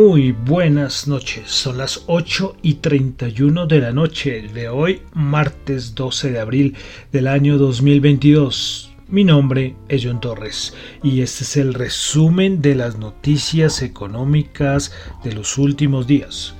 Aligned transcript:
Muy 0.00 0.30
buenas 0.30 1.08
noches, 1.08 1.50
son 1.50 1.78
las 1.78 2.04
8 2.06 2.58
y 2.62 2.74
31 2.74 3.66
de 3.66 3.80
la 3.80 3.90
noche 3.90 4.42
de 4.42 4.68
hoy, 4.68 5.02
martes 5.12 5.96
12 5.96 6.30
de 6.30 6.38
abril 6.38 6.76
del 7.10 7.26
año 7.26 7.58
2022. 7.58 8.92
Mi 9.08 9.24
nombre 9.24 9.74
es 9.88 10.04
John 10.04 10.20
Torres 10.20 10.72
y 11.02 11.20
este 11.22 11.42
es 11.42 11.56
el 11.56 11.74
resumen 11.74 12.62
de 12.62 12.76
las 12.76 12.96
noticias 12.96 13.82
económicas 13.82 14.92
de 15.24 15.32
los 15.32 15.58
últimos 15.58 16.06
días. 16.06 16.54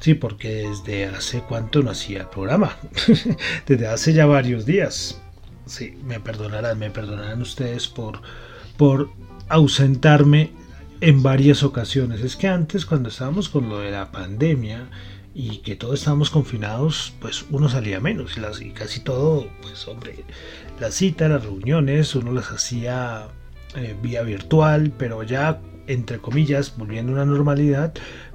Sí, 0.00 0.12
porque 0.12 0.68
desde 0.68 1.06
hace 1.06 1.40
cuánto 1.40 1.82
no 1.82 1.90
hacía 1.90 2.20
el 2.20 2.28
programa, 2.28 2.76
desde 3.66 3.86
hace 3.86 4.12
ya 4.12 4.26
varios 4.26 4.66
días. 4.66 5.18
Sí, 5.64 5.96
me 6.04 6.20
perdonarán, 6.20 6.78
me 6.78 6.90
perdonarán 6.90 7.40
ustedes 7.40 7.88
por, 7.88 8.20
por 8.76 9.08
ausentarme 9.48 10.63
en 11.04 11.22
varias 11.22 11.62
ocasiones. 11.62 12.22
Es 12.22 12.34
que 12.34 12.48
antes 12.48 12.86
cuando 12.86 13.10
estábamos 13.10 13.50
con 13.50 13.68
lo 13.68 13.80
de 13.80 13.90
la 13.90 14.10
pandemia 14.10 14.88
y 15.34 15.58
que 15.58 15.76
todos 15.76 15.98
estábamos 16.00 16.30
confinados, 16.30 17.12
pues 17.20 17.44
uno 17.50 17.68
salía 17.68 18.00
menos 18.00 18.38
y, 18.60 18.70
casi 18.70 19.00
todo, 19.00 19.46
pues 19.60 19.86
hombre, 19.86 20.24
las 20.80 20.94
citas, 20.94 21.30
las 21.30 21.42
reuniones, 21.42 22.14
uno 22.14 22.32
las 22.32 22.50
hacía 22.50 23.28
eh, 23.76 23.94
vía 24.02 24.22
virtual, 24.22 24.92
pero 24.96 25.22
ya 25.22 25.60
entre 25.86 26.18
comillas, 26.18 26.74
volviendo 26.78 27.12
a 27.12 27.16
una 27.16 27.26
normalidad, 27.26 27.92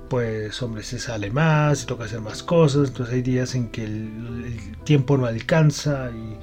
pues 0.08 0.62
hombre, 0.62 0.84
se 0.84 1.00
sale 1.00 1.32
más, 1.32 1.80
se 1.80 1.86
toca 1.88 2.04
hacer 2.04 2.22
más 2.22 2.44
cosas, 2.44 2.90
entonces 2.90 3.16
hay 3.16 3.22
días 3.24 3.56
en 3.56 3.70
que 3.70 3.86
el, 3.86 4.76
tiempo 4.84 5.18
no 5.18 5.26
alcanza 5.26 6.12
y, 6.12 6.38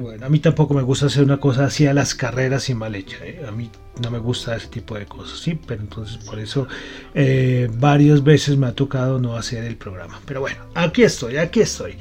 bueno, 0.00 0.26
a 0.26 0.28
mí 0.28 0.40
tampoco 0.40 0.74
me 0.74 0.82
gusta 0.82 1.06
hacer 1.06 1.22
una 1.22 1.38
cosa 1.38 1.66
así 1.66 1.86
a 1.86 1.94
las 1.94 2.14
carreras 2.14 2.68
y 2.68 2.74
mal 2.74 2.94
hecha, 2.94 3.18
¿eh? 3.24 3.44
a 3.46 3.52
mí 3.52 3.70
no 4.02 4.10
me 4.10 4.18
gusta 4.18 4.56
ese 4.56 4.66
tipo 4.66 4.96
de 4.96 5.06
cosas, 5.06 5.38
sí, 5.38 5.58
pero 5.66 5.82
entonces 5.82 6.16
por 6.18 6.38
eso 6.38 6.66
eh, 7.14 7.70
varias 7.78 8.24
veces 8.24 8.56
me 8.56 8.66
ha 8.66 8.72
tocado 8.72 9.20
no 9.20 9.36
hacer 9.36 9.62
el 9.64 9.76
programa. 9.76 10.20
Pero 10.26 10.40
bueno, 10.40 10.58
aquí 10.74 11.04
estoy, 11.04 11.36
aquí 11.36 11.60
estoy. 11.60 11.94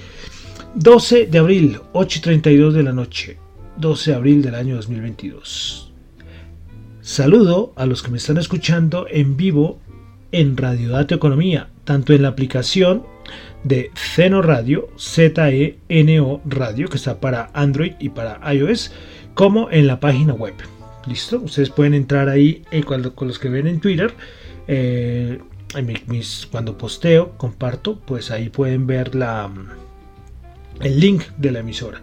12 0.76 1.28
de 1.28 1.38
abril, 1.38 1.80
8.32 1.94 2.72
de 2.72 2.84
la 2.84 2.94
noche, 2.94 3.38
12 3.78 4.12
de 4.12 4.18
abril 4.18 4.42
del 4.42 4.56
año 4.56 4.76
2022. 4.76 5.92
Saludo 7.02 7.74
a 7.76 7.86
los 7.86 8.02
que 8.02 8.10
me 8.10 8.18
están 8.18 8.38
escuchando 8.38 9.06
en 9.10 9.38
vivo 9.38 9.80
en 10.32 10.58
Radio 10.58 10.90
Dato 10.90 11.14
Economía, 11.14 11.70
tanto 11.84 12.14
en 12.14 12.24
la 12.24 12.30
aplicación 12.30 13.04
de 13.64 13.92
Zeno 13.96 14.42
Radio, 14.42 14.90
Z-E-N-O 14.98 16.42
Radio, 16.46 16.88
que 16.88 16.98
está 16.98 17.20
para 17.20 17.50
Android 17.54 17.94
y 18.00 18.10
para 18.10 18.40
iOS, 18.54 18.92
como 19.34 19.72
en 19.72 19.88
la 19.88 20.00
página 20.00 20.34
web 20.34 20.54
¿Listo? 21.06 21.42
Ustedes 21.42 21.70
pueden 21.70 21.94
entrar 21.94 22.30
ahí 22.30 22.64
eh, 22.72 22.84
cuando, 22.84 23.14
con 23.14 23.28
los 23.28 23.40
que 23.40 23.50
ven 23.50 23.68
en 23.68 23.80
Twitter. 23.80 24.14
Eh, 24.68 25.40
cuando 26.52 26.78
posteo, 26.78 27.38
comparto, 27.38 28.00
pues 28.00 28.32
ahí 28.32 28.50
pueden 28.50 28.88
ver 28.88 29.16
la, 29.16 29.50
el 30.80 31.00
link 31.00 31.24
de 31.38 31.52
la 31.52 31.60
emisora. 31.60 32.02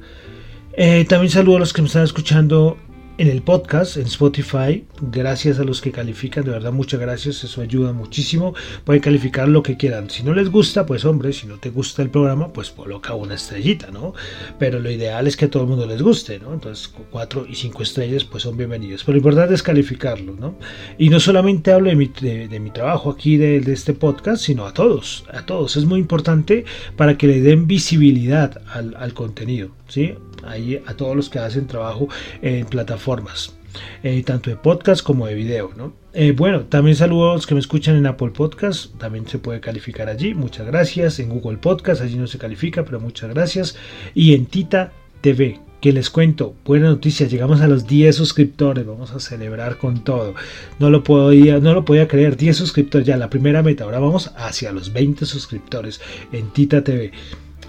Eh, 0.72 1.04
también 1.08 1.30
saludo 1.30 1.56
a 1.56 1.60
los 1.60 1.72
que 1.72 1.82
me 1.82 1.88
están 1.88 2.04
escuchando 2.04 2.76
en 3.20 3.28
el 3.28 3.42
podcast, 3.42 3.98
en 3.98 4.06
Spotify. 4.06 4.82
Gracias 5.02 5.58
a 5.58 5.64
los 5.64 5.82
que 5.82 5.92
califican, 5.92 6.42
de 6.42 6.52
verdad 6.52 6.72
muchas 6.72 6.98
gracias, 7.00 7.44
eso 7.44 7.60
ayuda 7.60 7.92
muchísimo. 7.92 8.54
Pueden 8.86 9.02
calificar 9.02 9.46
lo 9.46 9.62
que 9.62 9.76
quieran. 9.76 10.08
Si 10.08 10.22
no 10.22 10.32
les 10.32 10.50
gusta, 10.50 10.86
pues 10.86 11.04
hombre, 11.04 11.34
si 11.34 11.46
no 11.46 11.58
te 11.58 11.68
gusta 11.68 12.00
el 12.00 12.08
programa, 12.08 12.50
pues 12.50 12.70
coloca 12.70 13.14
una 13.14 13.34
estrellita, 13.34 13.90
¿no? 13.90 14.14
Pero 14.58 14.78
lo 14.78 14.90
ideal 14.90 15.26
es 15.26 15.36
que 15.36 15.44
a 15.44 15.50
todo 15.50 15.64
el 15.64 15.68
mundo 15.68 15.86
les 15.86 16.00
guste, 16.00 16.38
¿no? 16.38 16.54
Entonces, 16.54 16.90
cuatro 17.10 17.46
y 17.46 17.56
cinco 17.56 17.82
estrellas, 17.82 18.24
pues 18.24 18.44
son 18.44 18.56
bienvenidos. 18.56 19.04
Pero 19.04 19.16
lo 19.16 19.18
importante 19.18 19.54
es 19.54 19.62
calificarlo, 19.62 20.34
¿no? 20.40 20.54
Y 20.96 21.10
no 21.10 21.20
solamente 21.20 21.72
hablo 21.72 21.90
de 21.90 21.96
mi, 21.96 22.70
trabajo 22.70 23.10
aquí 23.10 23.36
de, 23.36 23.58
este 23.70 23.92
podcast, 23.92 24.42
sino 24.42 24.64
a 24.64 24.72
todos, 24.72 25.26
a 25.30 25.44
todos. 25.44 25.76
Es 25.76 25.84
muy 25.84 26.00
importante 26.00 26.64
para 26.96 27.18
que 27.18 27.26
le 27.26 27.42
den 27.42 27.66
visibilidad 27.66 28.62
al 28.72 29.12
contenido, 29.12 29.72
¿sí? 29.88 30.14
Ahí 30.44 30.82
a 30.86 30.94
todos 30.94 31.16
los 31.16 31.28
que 31.28 31.38
hacen 31.38 31.66
trabajo 31.66 32.08
en 32.42 32.66
plataformas. 32.66 33.54
Eh, 34.02 34.22
tanto 34.24 34.50
de 34.50 34.56
podcast 34.56 35.02
como 35.02 35.26
de 35.26 35.34
video. 35.34 35.70
¿no? 35.76 35.92
Eh, 36.12 36.32
bueno, 36.32 36.62
también 36.62 36.96
saludos 36.96 37.30
a 37.30 37.34
los 37.34 37.46
que 37.46 37.54
me 37.54 37.60
escuchan 37.60 37.96
en 37.96 38.06
Apple 38.06 38.30
Podcast, 38.30 38.96
también 38.98 39.28
se 39.28 39.38
puede 39.38 39.60
calificar 39.60 40.08
allí, 40.08 40.34
muchas 40.34 40.66
gracias. 40.66 41.18
En 41.20 41.28
Google 41.28 41.58
Podcast, 41.58 42.02
allí 42.02 42.16
no 42.16 42.26
se 42.26 42.38
califica, 42.38 42.84
pero 42.84 43.00
muchas 43.00 43.30
gracias. 43.30 43.76
Y 44.14 44.34
en 44.34 44.46
Tita 44.46 44.92
TV, 45.20 45.60
que 45.80 45.92
les 45.92 46.10
cuento, 46.10 46.54
buena 46.64 46.88
noticia, 46.88 47.26
llegamos 47.26 47.60
a 47.60 47.68
los 47.68 47.86
10 47.86 48.14
suscriptores, 48.14 48.86
vamos 48.86 49.12
a 49.12 49.20
celebrar 49.20 49.78
con 49.78 50.02
todo. 50.02 50.34
No 50.78 50.90
lo 50.90 51.04
podía, 51.04 51.58
no 51.58 51.74
lo 51.74 51.84
podía 51.84 52.08
creer, 52.08 52.36
10 52.36 52.56
suscriptores 52.56 53.06
ya, 53.06 53.16
la 53.16 53.30
primera 53.30 53.62
meta, 53.62 53.84
ahora 53.84 54.00
vamos 54.00 54.32
hacia 54.36 54.72
los 54.72 54.92
20 54.92 55.26
suscriptores 55.26 56.00
en 56.32 56.50
Tita 56.50 56.82
TV. 56.82 57.12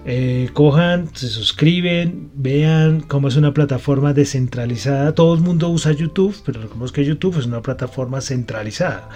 Eh, 0.06 0.50
cojan, 0.54 1.10
se 1.14 1.28
suscriben, 1.28 2.32
vean 2.34 3.02
cómo 3.02 3.28
es 3.28 3.36
una 3.36 3.54
plataforma 3.54 4.14
descentralizada. 4.14 5.14
Todo 5.14 5.34
el 5.36 5.42
mundo 5.42 5.70
usa 5.70 5.92
YouTube, 5.92 6.36
pero 6.46 6.62
recordemos 6.62 6.92
que 6.92 7.06
YouTube 7.06 7.38
es 7.38 7.46
una 7.46 7.62
plataforma 7.62 8.22
centralizada. 8.22 9.10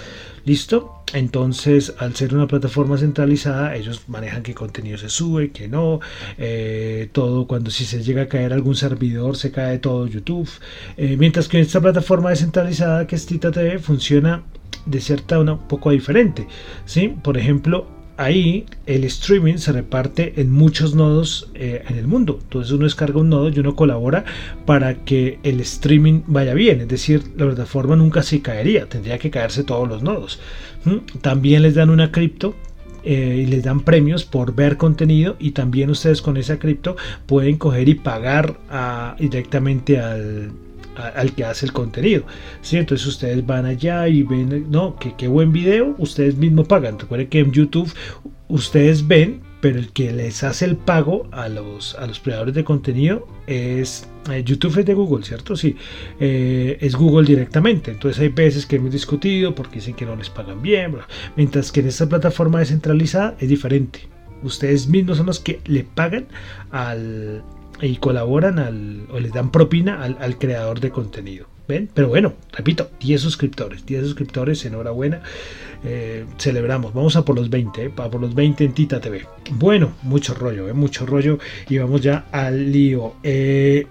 ¿Listo? 0.45 1.03
Entonces, 1.13 1.95
al 1.97 2.15
ser 2.15 2.35
una 2.35 2.45
plataforma 2.45 2.99
centralizada, 2.99 3.75
ellos 3.75 4.03
manejan 4.07 4.43
qué 4.43 4.53
contenido 4.53 4.97
se 4.97 5.09
sube, 5.09 5.51
qué 5.51 5.67
no. 5.67 6.01
Eh, 6.37 7.09
todo, 7.13 7.47
cuando 7.47 7.71
si 7.71 7.85
se 7.85 8.03
llega 8.03 8.23
a 8.23 8.27
caer 8.27 8.53
algún 8.53 8.75
servidor, 8.75 9.37
se 9.37 9.51
cae 9.51 9.79
todo 9.79 10.05
YouTube. 10.05 10.47
Eh, 10.97 11.15
mientras 11.17 11.47
que 11.47 11.59
esta 11.59 11.81
plataforma 11.81 12.29
descentralizada, 12.29 13.07
que 13.07 13.15
es 13.15 13.25
Tita 13.25 13.51
TV, 13.51 13.79
funciona 13.79 14.43
de 14.85 15.01
cierta 15.01 15.39
una 15.39 15.53
un 15.53 15.67
poco 15.67 15.89
diferente. 15.89 16.47
¿sí? 16.85 17.15
Por 17.23 17.37
ejemplo, 17.37 17.87
ahí 18.17 18.65
el 18.85 19.03
streaming 19.03 19.57
se 19.57 19.71
reparte 19.71 20.33
en 20.37 20.51
muchos 20.51 20.95
nodos 20.95 21.49
eh, 21.53 21.83
en 21.87 21.97
el 21.97 22.07
mundo. 22.07 22.39
Entonces 22.41 22.71
uno 22.71 22.85
descarga 22.85 23.19
un 23.19 23.29
nodo 23.29 23.49
y 23.49 23.59
uno 23.59 23.75
colabora 23.75 24.25
para 24.65 25.05
que 25.05 25.39
el 25.43 25.59
streaming 25.61 26.21
vaya 26.27 26.53
bien. 26.53 26.81
Es 26.81 26.87
decir, 26.87 27.23
la 27.37 27.45
plataforma 27.45 27.95
nunca 27.95 28.23
se 28.23 28.41
caería, 28.41 28.87
tendría 28.87 29.17
que 29.17 29.31
caerse 29.31 29.63
todos 29.63 29.87
los 29.87 30.03
nodos. 30.03 30.39
También 31.21 31.63
les 31.63 31.75
dan 31.75 31.89
una 31.89 32.11
cripto 32.11 32.55
eh, 33.03 33.43
y 33.43 33.45
les 33.47 33.63
dan 33.63 33.81
premios 33.81 34.23
por 34.25 34.55
ver 34.55 34.77
contenido 34.77 35.35
y 35.39 35.51
también 35.51 35.89
ustedes 35.89 36.21
con 36.21 36.37
esa 36.37 36.59
cripto 36.59 36.95
pueden 37.25 37.57
coger 37.57 37.89
y 37.89 37.95
pagar 37.95 38.57
directamente 39.19 39.99
al, 39.99 40.51
al 40.97 41.33
que 41.33 41.45
hace 41.45 41.65
el 41.65 41.73
contenido. 41.73 42.23
¿sí? 42.61 42.77
Entonces 42.77 43.07
ustedes 43.07 43.45
van 43.45 43.65
allá 43.65 44.07
y 44.07 44.23
ven, 44.23 44.69
no, 44.69 44.95
que 44.97 45.13
qué 45.15 45.27
buen 45.27 45.51
video, 45.51 45.95
ustedes 45.97 46.35
mismos 46.35 46.67
pagan. 46.67 46.99
Recuerden 46.99 47.27
que 47.27 47.39
en 47.39 47.51
YouTube 47.51 47.91
ustedes 48.47 49.07
ven, 49.07 49.41
pero 49.61 49.79
el 49.79 49.91
que 49.91 50.11
les 50.11 50.43
hace 50.43 50.65
el 50.65 50.75
pago 50.75 51.27
a 51.31 51.49
los, 51.49 51.95
a 51.95 52.05
los 52.07 52.19
creadores 52.19 52.53
de 52.53 52.63
contenido 52.63 53.27
es 53.47 54.07
eh, 54.31 54.43
YouTube 54.43 54.79
es 54.79 54.85
de 54.85 54.93
Google, 54.93 55.23
¿cierto? 55.23 55.55
Sí, 55.55 55.75
eh, 56.19 56.77
es 56.81 56.95
Google 56.95 57.27
directamente. 57.27 57.91
Entonces 57.91 58.21
hay 58.21 58.29
veces 58.29 58.65
que 58.65 58.77
hemos 58.77 58.91
discutido 58.91 59.53
porque 59.53 59.75
dicen 59.75 59.95
que 59.95 60.05
no 60.05 60.15
les 60.15 60.29
pagan 60.29 60.61
bien, 60.61 60.95
mientras 61.35 61.71
que 61.71 61.81
en 61.81 61.87
esta 61.87 62.07
plataforma 62.07 62.59
descentralizada 62.59 63.35
es 63.39 63.49
diferente. 63.49 64.07
Ustedes 64.43 64.87
mismos 64.87 65.17
son 65.17 65.27
los 65.27 65.39
que 65.39 65.59
le 65.65 65.83
pagan 65.83 66.27
al, 66.71 67.43
y 67.81 67.97
colaboran 67.97 68.59
al, 68.59 69.07
o 69.11 69.19
les 69.19 69.33
dan 69.33 69.51
propina 69.51 70.03
al, 70.03 70.37
creador 70.37 70.79
de 70.79 70.91
contenido. 70.91 71.47
¿Ven? 71.67 71.89
Pero 71.93 72.09
bueno, 72.09 72.33
repito, 72.51 72.91
10 72.99 73.19
suscriptores, 73.19 73.85
10 73.85 74.03
suscriptores, 74.03 74.63
enhorabuena. 74.65 75.21
Eh, 75.83 76.25
celebramos, 76.37 76.93
vamos 76.93 77.15
a 77.15 77.25
por 77.25 77.35
los 77.35 77.49
20, 77.49 77.85
eh, 77.85 77.89
por 77.89 78.21
los 78.21 78.35
20 78.35 78.65
en 78.65 78.73
Tita 78.73 79.01
TV. 79.01 79.25
Bueno, 79.51 79.93
mucho 80.03 80.35
rollo, 80.35 80.69
¿eh? 80.69 80.73
mucho 80.73 81.05
rollo 81.05 81.39
y 81.67 81.79
vamos 81.79 82.01
ya 82.01 82.25
al 82.31 82.71
lío. 82.71 83.15
Eh, 83.23 83.87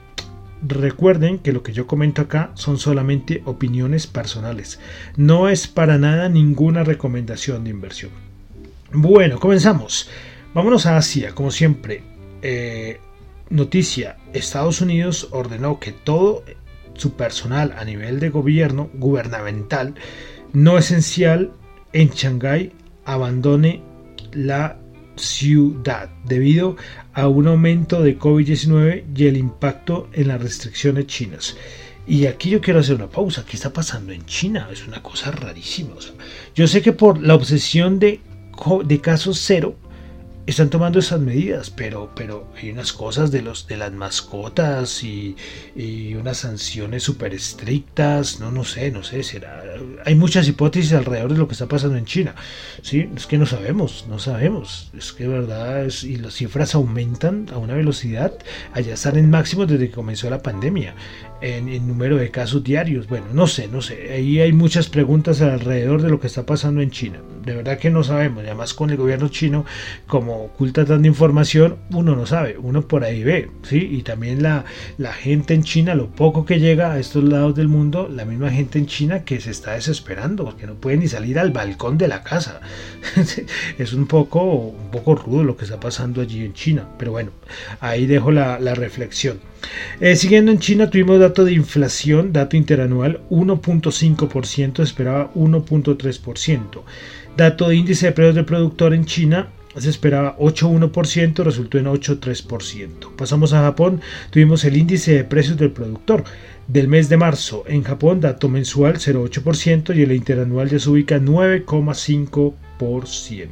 recuerden 0.67 1.39
que 1.39 1.53
lo 1.53 1.65
que 1.65 1.73
yo 1.73 1.87
comento 1.89 2.23
acá 2.23 2.53
son 2.55 2.79
solamente 2.79 3.43
opiniones 3.45 4.07
personales. 4.07 4.79
No 5.17 5.49
es 5.49 5.67
para 5.67 5.99
nada 5.99 6.29
ninguna 6.29 6.85
recomendación 6.85 7.65
de 7.65 7.71
inversión. 7.71 8.13
Bueno, 8.93 9.41
comenzamos. 9.41 10.09
Vámonos 10.55 10.87
a 10.87 10.97
Asia, 10.97 11.35
como 11.35 11.51
siempre. 11.51 12.03
Noticia, 13.51 14.17
Estados 14.33 14.81
Unidos 14.81 15.29
ordenó 15.31 15.79
que 15.79 15.93
todo 15.93 16.45
su 16.95 17.15
personal 17.15 17.75
a 17.77 17.85
nivel 17.85 18.21
de 18.21 18.31
gobierno, 18.31 18.91
gubernamental, 18.95 19.95
no 20.53 20.79
esencial 20.79 21.53
en 21.93 22.11
Shanghái 22.11 22.73
abandone 23.05 23.83
la 24.33 24.79
ciudad 25.17 26.11
debido 26.25 26.77
a 27.13 27.29
un 27.29 27.47
aumento 27.47 28.03
de 28.03 28.19
COVID-19 28.19 29.05
y 29.15 29.27
el 29.27 29.37
impacto 29.37 30.09
en 30.13 30.29
las 30.29 30.43
restricciones 30.43 31.07
chinas. 31.07 31.57
Y 32.07 32.27
aquí 32.27 32.51
yo 32.51 32.61
quiero 32.61 32.81
hacer 32.81 32.97
una 32.97 33.09
pausa. 33.09 33.45
¿Qué 33.49 33.57
está 33.57 33.73
pasando 33.73 34.13
en 34.13 34.27
China? 34.27 34.69
Es 34.71 34.87
una 34.87 35.03
cosa 35.03 35.31
rarísima. 35.31 35.95
yo 36.55 36.67
sé 36.67 36.83
que 36.83 36.93
por 36.93 37.21
la 37.23 37.35
obsesión 37.35 37.99
de, 37.99 38.21
de 38.85 39.01
casos 39.01 39.41
cero, 39.45 39.77
están 40.47 40.69
tomando 40.69 40.99
esas 40.99 41.21
medidas, 41.21 41.71
pero, 41.71 42.11
pero 42.15 42.47
hay 42.57 42.71
unas 42.71 42.93
cosas 42.93 43.31
de, 43.31 43.41
los, 43.41 43.67
de 43.67 43.79
las 43.79 43.93
mascotas 43.93 45.03
y, 45.03 45.37
unas 46.15 46.39
sanciones 46.39 47.03
súper 47.03 47.35
estrictas, 47.35 48.41
no, 48.41 48.51
no 48.51 48.65
sé, 48.65 48.91
no 48.91 49.03
sé, 49.03 49.23
será, 49.23 49.63
hay 50.05 50.15
muchas 50.15 50.47
hipótesis 50.47 50.93
alrededor 50.93 51.33
de 51.33 51.39
lo 51.39 51.49
que 51.49 51.53
está 51.53 51.67
pasando 51.67 51.97
en 51.97 52.05
China, 52.05 52.35
¿sí? 52.83 53.11
Es 53.17 53.27
que 53.27 53.37
no 53.37 53.47
sabemos, 53.47 54.07
no 54.09 54.19
sabemos, 54.19 54.91
es 54.97 55.13
que 55.13 55.27
verdad, 55.27 55.85
es, 55.85 56.05
y 56.05 56.17
las 56.17 56.35
cifras 56.35 56.75
aumentan 56.75 57.47
a 57.53 57.59
una 57.59 57.75
velocidad, 57.75 58.33
allá 58.73 58.95
están 58.95 59.17
en 59.17 59.29
máximo 59.31 59.67
desde 59.67 59.89
que 59.89 59.95
comenzó 59.95 60.31
la 60.31 60.43
pandemia, 60.43 60.95
en, 61.41 61.87
número 61.87 62.17
de 62.17 62.31
casos 62.31 62.65
diarios, 62.65 63.09
bueno, 63.09 63.27
no 63.33 63.47
sé, 63.47 63.69
no 63.69 63.83
sé, 63.83 64.13
ahí 64.13 64.41
hay 64.41 64.53
muchas 64.53 64.89
preguntas 64.89 65.41
alrededor 65.41 66.03
de 66.03 66.09
lo 66.09 66.21
que 66.21 66.27
está 66.27 66.47
pasando 66.47 66.81
en 66.81 66.91
China, 66.91 67.21
de 67.45 67.55
verdad 67.55 67.79
que 67.79 67.91
no 67.91 68.03
sabemos, 68.03 68.45
además 68.45 68.75
con 68.75 68.91
el 68.91 68.97
gobierno 68.97 69.29
chino, 69.29 69.65
como 70.07 70.45
oculta 70.45 70.85
tanta 70.85 71.07
información, 71.07 71.77
uno 71.91 72.17
no 72.17 72.27
sabe, 72.27 72.57
uno 72.59 72.87
por 72.89 73.05
ahí 73.05 73.23
ve, 73.23 73.51
¿sí? 73.63 73.89
Y 73.93 74.03
también 74.03 74.43
la, 74.43 74.65
la 74.99 75.13
gente 75.13 75.55
en 75.55 75.63
China, 75.63 75.95
lo 75.95 76.09
poco 76.09 76.45
que 76.45 76.61
llega 76.61 76.93
a 76.93 76.99
estos 76.99 77.25
lados 77.25 77.55
del 77.55 77.69
mundo, 77.69 78.09
la 78.11 78.25
misma 78.25 78.51
gente 78.51 78.79
en 78.79 78.87
China 78.87 79.25
que 79.25 79.41
se 79.41 79.51
está 79.51 79.73
desesperando, 79.73 80.45
porque 80.45 80.67
no 80.67 80.75
puede 80.75 80.97
ni 80.97 81.09
salir 81.09 81.39
al 81.39 81.51
balcón 81.51 81.99
de 81.99 82.09
la 82.09 82.23
casa. 82.23 82.61
es 83.79 83.93
un 83.93 84.07
poco, 84.07 84.43
un 84.43 84.91
poco 84.91 85.15
rudo 85.15 85.45
lo 85.45 85.57
que 85.57 85.65
está 85.65 85.81
pasando 85.81 86.21
allí 86.21 86.45
en 86.45 86.55
China, 86.55 86.89
pero 86.99 87.13
bueno, 87.13 87.31
ahí 87.81 88.07
dejo 88.07 88.31
la, 88.31 88.59
reflexión. 88.75 89.39
Eh, 90.01 90.17
siguiendo 90.17 90.51
en 90.51 90.59
China 90.59 90.91
tuvimos 90.91 91.21
dato 91.21 91.45
de 91.45 91.53
inflación, 91.53 92.33
dato 92.33 92.57
interanual 92.57 93.21
1.5%, 93.31 94.83
esperaba 94.83 95.33
1.3%. 95.35 96.83
Dato 97.37 97.69
de 97.69 97.77
índice 97.77 98.07
de 98.07 98.13
precios 98.13 98.35
del 98.35 98.45
productor 98.45 98.95
en 98.95 99.05
China 99.05 99.49
se 99.77 99.91
esperaba 99.91 100.39
8,1%, 100.39 101.43
resultó 101.43 101.79
en 101.79 101.87
8,3%. 101.87 103.17
Pasamos 103.17 103.53
a 103.53 103.63
Japón, 103.63 104.01
tuvimos 104.31 104.65
el 104.65 104.77
índice 104.77 105.15
de 105.15 105.25
precios 105.25 105.57
del 105.57 105.73
productor 105.73 106.23
del 106.69 106.87
mes 106.89 107.09
de 107.09 107.17
marzo. 107.17 107.65
En 107.67 107.83
Japón, 107.83 108.21
dato 108.21 108.49
mensual 108.49 108.99
0,8% 108.99 109.97
y 109.97 110.03
el 110.03 110.13
interanual 110.13 110.71
ya 110.71 110.79
se 110.79 110.91
ubica 110.91 111.19
9,5%. 111.19 113.49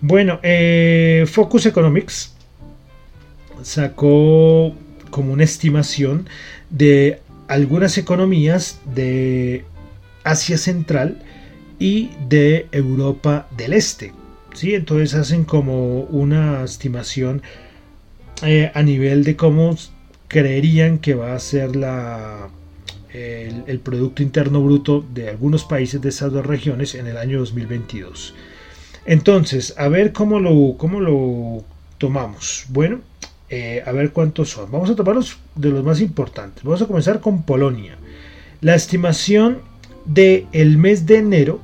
Bueno, 0.00 0.38
eh, 0.42 1.26
Focus 1.28 1.66
Economics 1.66 2.34
sacó 3.62 4.72
como 5.18 5.32
una 5.32 5.42
estimación 5.42 6.28
de 6.70 7.18
algunas 7.48 7.98
economías 7.98 8.78
de 8.94 9.64
Asia 10.22 10.56
Central 10.56 11.20
y 11.80 12.10
de 12.28 12.68
Europa 12.70 13.48
del 13.56 13.72
Este 13.72 14.12
¿sí? 14.54 14.76
Entonces 14.76 15.14
hacen 15.14 15.42
como 15.42 16.02
una 16.02 16.62
estimación 16.62 17.42
eh, 18.44 18.70
a 18.72 18.82
nivel 18.84 19.24
de 19.24 19.34
cómo 19.34 19.76
creerían 20.28 21.00
que 21.00 21.14
va 21.14 21.34
a 21.34 21.40
ser 21.40 21.74
la, 21.74 22.48
el, 23.12 23.80
Producto 23.80 24.22
Interno 24.22 24.62
Bruto 24.62 25.04
de 25.12 25.30
algunos 25.30 25.64
países 25.64 26.00
de 26.00 26.10
esas 26.10 26.30
dos 26.30 26.46
regiones 26.46 26.94
en 26.94 27.08
el 27.08 27.16
año 27.16 27.40
2022. 27.40 28.36
Entonces, 29.04 29.74
a 29.78 29.88
ver 29.88 30.12
cómo 30.12 30.38
lo, 30.38 30.76
cómo 30.78 31.00
lo 31.00 31.64
tomamos. 31.98 32.66
Bueno, 32.68 33.00
eh, 33.50 33.82
a 33.86 33.92
ver 33.92 34.12
cuántos 34.12 34.50
son. 34.50 34.70
Vamos 34.70 34.90
a 34.90 34.96
tomarlos 34.96 35.38
de 35.54 35.70
los 35.70 35.84
más 35.84 36.00
importantes. 36.00 36.64
Vamos 36.64 36.82
a 36.82 36.86
comenzar 36.86 37.20
con 37.20 37.42
Polonia. 37.42 37.96
La 38.60 38.74
estimación 38.74 39.58
del 40.04 40.46
el 40.52 40.78
mes 40.78 41.06
de 41.06 41.18
enero 41.18 41.60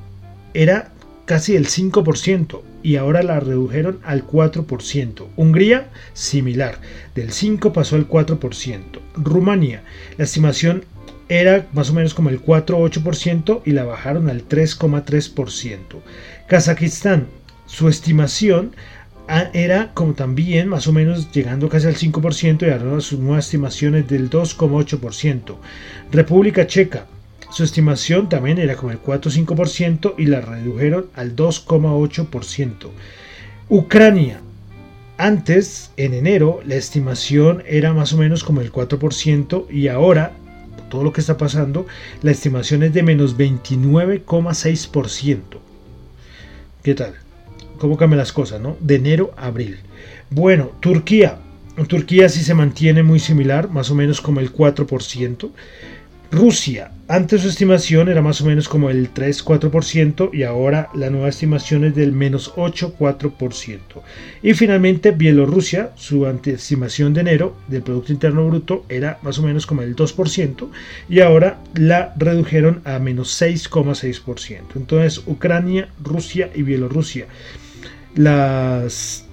era 0.55 0.93
casi 1.25 1.57
el 1.57 1.67
5% 1.67 2.61
y 2.83 2.97
ahora 2.97 3.23
la 3.23 3.41
redujeron 3.41 3.99
al 4.05 4.27
4%. 4.27 5.27
Hungría, 5.37 5.89
similar, 6.13 6.79
del 7.15 7.33
5 7.33 7.73
pasó 7.73 7.97
al 7.97 8.09
4%. 8.09 8.83
Rumanía, 9.17 9.83
la 10.19 10.25
estimación 10.25 10.85
era 11.29 11.67
más 11.73 11.91
o 11.91 11.95
menos 11.95 12.15
como 12.15 12.29
el 12.29 12.43
4,8% 12.43 13.63
y 13.65 13.73
la 13.73 13.85
bajaron 13.85 14.29
al 14.29 14.47
3,3%. 14.47 15.79
Kazajistán, 16.47 17.27
su 17.67 17.89
estimación 17.89 18.77
era 19.29 19.93
como 19.95 20.15
también 20.15 20.69
más 20.69 20.87
o 20.87 20.93
menos 20.93 21.33
llegando 21.33 21.69
casi 21.69 21.87
al 21.87 21.97
5% 21.97 22.67
y 22.67 22.71
ahora 22.71 23.01
sus 23.01 23.19
nuevas 23.19 23.47
estimaciones 23.47 24.09
del 24.09 24.31
2,8%. 24.31 25.57
República 26.13 26.67
Checa, 26.67 27.07
su 27.51 27.65
estimación 27.65 28.29
también 28.29 28.59
era 28.59 28.77
como 28.77 28.93
el 28.93 29.01
4,5% 29.01 30.15
y 30.19 30.27
la 30.27 30.41
redujeron 30.41 31.07
al 31.15 31.37
2,8%. 31.37 32.91
Ucrania. 33.69 34.41
Antes, 35.17 35.93
en 35.97 36.13
enero, 36.13 36.61
la 36.67 36.75
estimación 36.75 37.63
era 37.67 37.93
más 37.93 38.13
o 38.13 38.19
menos 38.19 38.43
como 38.43 38.61
el 38.61 38.73
4% 38.73 39.71
y 39.71 39.87
ahora, 39.87 40.33
todo 40.91 41.05
lo 41.05 41.13
que 41.13 41.21
está 41.21 41.37
pasando, 41.37 41.87
la 42.23 42.33
estimación 42.33 42.83
es 42.83 42.93
de 42.93 43.05
menos 43.05 43.39
29,6%. 43.39 45.39
¿Qué 46.83 46.95
tal? 46.95 47.15
¿Cómo 47.79 47.97
cambian 47.97 48.19
las 48.19 48.33
cosas, 48.33 48.61
no? 48.61 48.77
De 48.81 48.97
enero 48.97 49.33
a 49.37 49.47
abril. 49.47 49.79
Bueno, 50.31 50.73
Turquía. 50.81 51.39
Turquía 51.89 52.29
sí 52.29 52.45
se 52.45 52.55
mantiene 52.55 53.03
muy 53.03 53.19
similar, 53.19 53.69
más 53.69 53.91
o 53.91 53.95
menos 53.95 54.21
como 54.21 54.41
el 54.41 54.53
4%. 54.53 55.51
Rusia, 56.35 56.91
antes 57.07 57.43
su 57.43 57.49
estimación 57.49 58.09
era 58.09 58.21
más 58.21 58.41
o 58.41 58.47
menos 58.47 58.69
como 58.69 58.91
el 58.91 59.15
3-4% 59.15 60.31
y 60.33 60.43
ahora 60.43 60.89
la 60.93 61.09
nueva 61.09 61.29
estimación 61.29 61.85
es 61.85 61.95
del 61.95 62.11
menos 62.11 62.53
8-4%. 62.57 63.79
Y 64.43 64.55
finalmente 64.55 65.13
Bielorrusia, 65.13 65.93
su 65.95 66.27
estimación 66.27 67.15
de 67.15 67.21
enero 67.21 67.57
del 67.69 67.83
Producto 67.83 68.13
Interno 68.13 68.49
Bruto 68.49 68.85
era 68.89 69.19
más 69.23 69.39
o 69.39 69.43
menos 69.43 69.65
como 69.65 69.83
el 69.83 69.95
2% 69.95 70.71
y 71.09 71.21
ahora 71.21 71.61
la 71.75 72.15
redujeron 72.17 72.81
a 72.85 72.99
menos 72.99 73.41
6,6%. 73.41 74.61
Entonces 74.75 75.23
Ucrania, 75.27 75.89
Rusia 76.03 76.51
y 76.53 76.63
Bielorrusia. 76.63 77.27
Las 78.15 79.25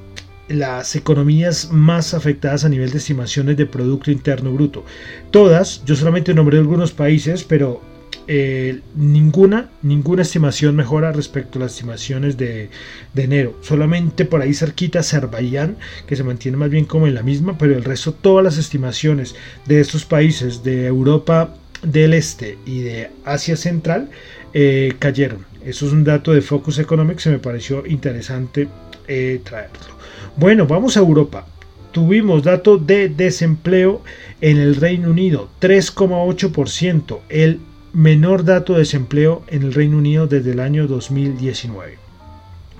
las 0.51 0.95
economías 0.95 1.71
más 1.71 2.13
afectadas 2.13 2.65
a 2.65 2.69
nivel 2.69 2.91
de 2.91 2.97
estimaciones 2.97 3.57
de 3.57 3.65
Producto 3.65 4.11
Interno 4.11 4.51
Bruto. 4.51 4.83
Todas, 5.31 5.83
yo 5.85 5.95
solamente 5.95 6.33
nombré 6.33 6.57
algunos 6.57 6.91
países, 6.91 7.43
pero 7.43 7.81
eh, 8.27 8.81
ninguna, 8.95 9.69
ninguna 9.81 10.21
estimación 10.21 10.75
mejora 10.75 11.11
respecto 11.11 11.57
a 11.57 11.63
las 11.63 11.73
estimaciones 11.73 12.38
de, 12.38 12.69
de, 13.13 13.23
enero. 13.23 13.57
Solamente 13.61 14.25
por 14.25 14.41
ahí 14.41 14.53
cerquita 14.53 15.00
Azerbaiyán, 15.00 15.77
que 16.05 16.15
se 16.15 16.23
mantiene 16.23 16.57
más 16.57 16.69
bien 16.69 16.85
como 16.85 17.07
en 17.07 17.15
la 17.15 17.23
misma, 17.23 17.57
pero 17.57 17.75
el 17.75 17.83
resto, 17.83 18.13
todas 18.13 18.43
las 18.43 18.57
estimaciones 18.57 19.35
de 19.65 19.79
estos 19.79 20.05
países 20.05 20.63
de 20.63 20.85
Europa 20.85 21.55
del 21.81 22.13
Este 22.13 22.57
y 22.65 22.81
de 22.81 23.09
Asia 23.25 23.55
Central 23.55 24.09
eh, 24.53 24.93
cayeron. 25.00 25.50
Eso 25.65 25.85
es 25.85 25.91
un 25.91 26.03
dato 26.03 26.31
de 26.31 26.41
Focus 26.41 26.79
Economics, 26.79 27.23
se 27.23 27.29
me 27.29 27.39
pareció 27.39 27.85
interesante 27.85 28.67
eh, 29.07 29.41
traerlo. 29.43 29.95
Bueno, 30.37 30.65
vamos 30.65 30.97
a 30.97 31.01
Europa. 31.01 31.45
Tuvimos 31.91 32.43
dato 32.43 32.77
de 32.77 33.09
desempleo 33.09 34.01
en 34.39 34.57
el 34.57 34.75
Reino 34.75 35.09
Unido, 35.09 35.49
3,8%, 35.59 37.19
el 37.29 37.59
menor 37.93 38.45
dato 38.45 38.73
de 38.73 38.79
desempleo 38.79 39.43
en 39.47 39.63
el 39.63 39.73
Reino 39.73 39.97
Unido 39.97 40.25
desde 40.25 40.53
el 40.53 40.61
año 40.61 40.87
2019. 40.87 41.97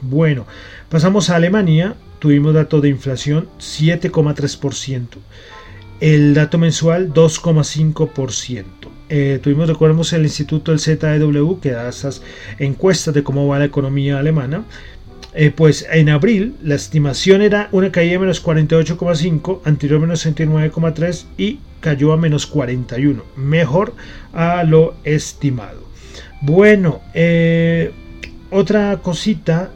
Bueno, 0.02 0.48
pasamos 0.90 1.30
a 1.30 1.36
Alemania, 1.36 1.96
tuvimos 2.20 2.54
dato 2.54 2.82
de 2.82 2.90
inflación 2.90 3.50
7,3%. 3.60 5.08
El 6.00 6.34
dato 6.34 6.58
mensual 6.58 7.14
2,5%. 7.14 8.66
Eh, 9.14 9.40
tuvimos, 9.44 9.68
recordemos, 9.68 10.14
el 10.14 10.24
Instituto 10.24 10.72
del 10.72 10.80
ZEW 10.80 11.60
que 11.60 11.72
da 11.72 11.90
esas 11.90 12.22
encuestas 12.60 13.14
de 13.14 13.24
cómo 13.24 13.46
va 13.46 13.60
la 13.60 13.66
economía 13.66 14.18
alemana. 14.18 14.64
Eh, 15.34 15.52
pues 15.52 15.86
en 15.92 16.08
abril 16.08 16.56
la 16.64 16.76
estimación 16.76 17.42
era 17.42 17.68
una 17.74 17.92
caída 17.92 18.14
de 18.14 18.20
menos 18.20 18.42
48,5, 18.42 19.60
anterior 19.66 20.00
menos 20.00 20.26
69,3 20.26 21.26
y 21.38 21.60
cayó 21.82 22.14
a 22.14 22.18
menos 22.18 22.48
41, 22.48 23.22
mejor 23.36 23.94
a 24.32 24.64
lo 24.64 24.96
estimado. 25.04 25.84
Bueno, 26.42 27.02
eh, 27.14 27.92
otra 28.50 28.96
cosita 29.02 29.72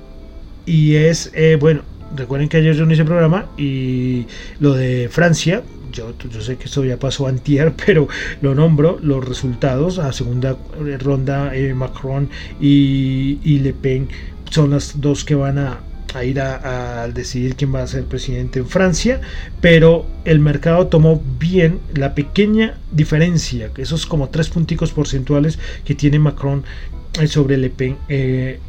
y 0.66 0.96
es, 0.96 1.34
bueno, 1.60 1.82
recuerden 2.16 2.48
que 2.48 2.58
ayer 2.58 2.74
yo 2.74 2.86
no 2.86 2.94
hice 2.94 3.04
programa 3.04 3.48
y 3.58 4.28
lo 4.62 4.74
de 4.74 5.10
Francia, 5.10 5.62
yo, 5.96 6.42
sé 6.42 6.58
que 6.58 6.66
esto 6.66 6.84
ya 6.84 6.98
pasó 6.98 7.28
antier, 7.28 7.74
pero 7.86 8.08
lo 8.42 8.54
nombro, 8.54 9.00
los 9.02 9.28
resultados 9.28 10.00
a 10.00 10.12
segunda 10.12 10.58
ronda 11.00 11.52
Macron 11.74 12.30
y, 12.60 13.40
y 13.44 13.60
Le 13.60 13.74
Pen 13.74 14.10
son 14.50 14.72
las 14.72 15.02
dos 15.02 15.26
que 15.26 15.36
van 15.36 15.58
a, 15.58 15.80
ir 16.24 16.40
a, 16.40 17.08
decidir 17.14 17.56
quién 17.56 17.74
va 17.74 17.84
a 17.84 17.88
ser 17.88 18.06
presidente 18.06 18.60
en 18.60 18.68
Francia, 18.68 19.20
pero 19.60 20.06
el 20.24 20.40
mercado 20.40 20.88
tomó 20.88 21.22
bien 21.40 21.80
la 21.94 22.16
pequeña 22.16 22.78
diferencia, 22.92 23.70
esos 23.78 24.06
como 24.06 24.30
tres 24.30 24.50
punticos 24.50 24.92
porcentuales 24.92 25.60
que 25.84 25.96
tiene 25.96 26.20
Macron 26.20 26.64
eh, 27.20 27.28
sobre 27.28 27.58
Le 27.58 27.70
Pen. 27.70 27.98
Eh, 28.08 28.60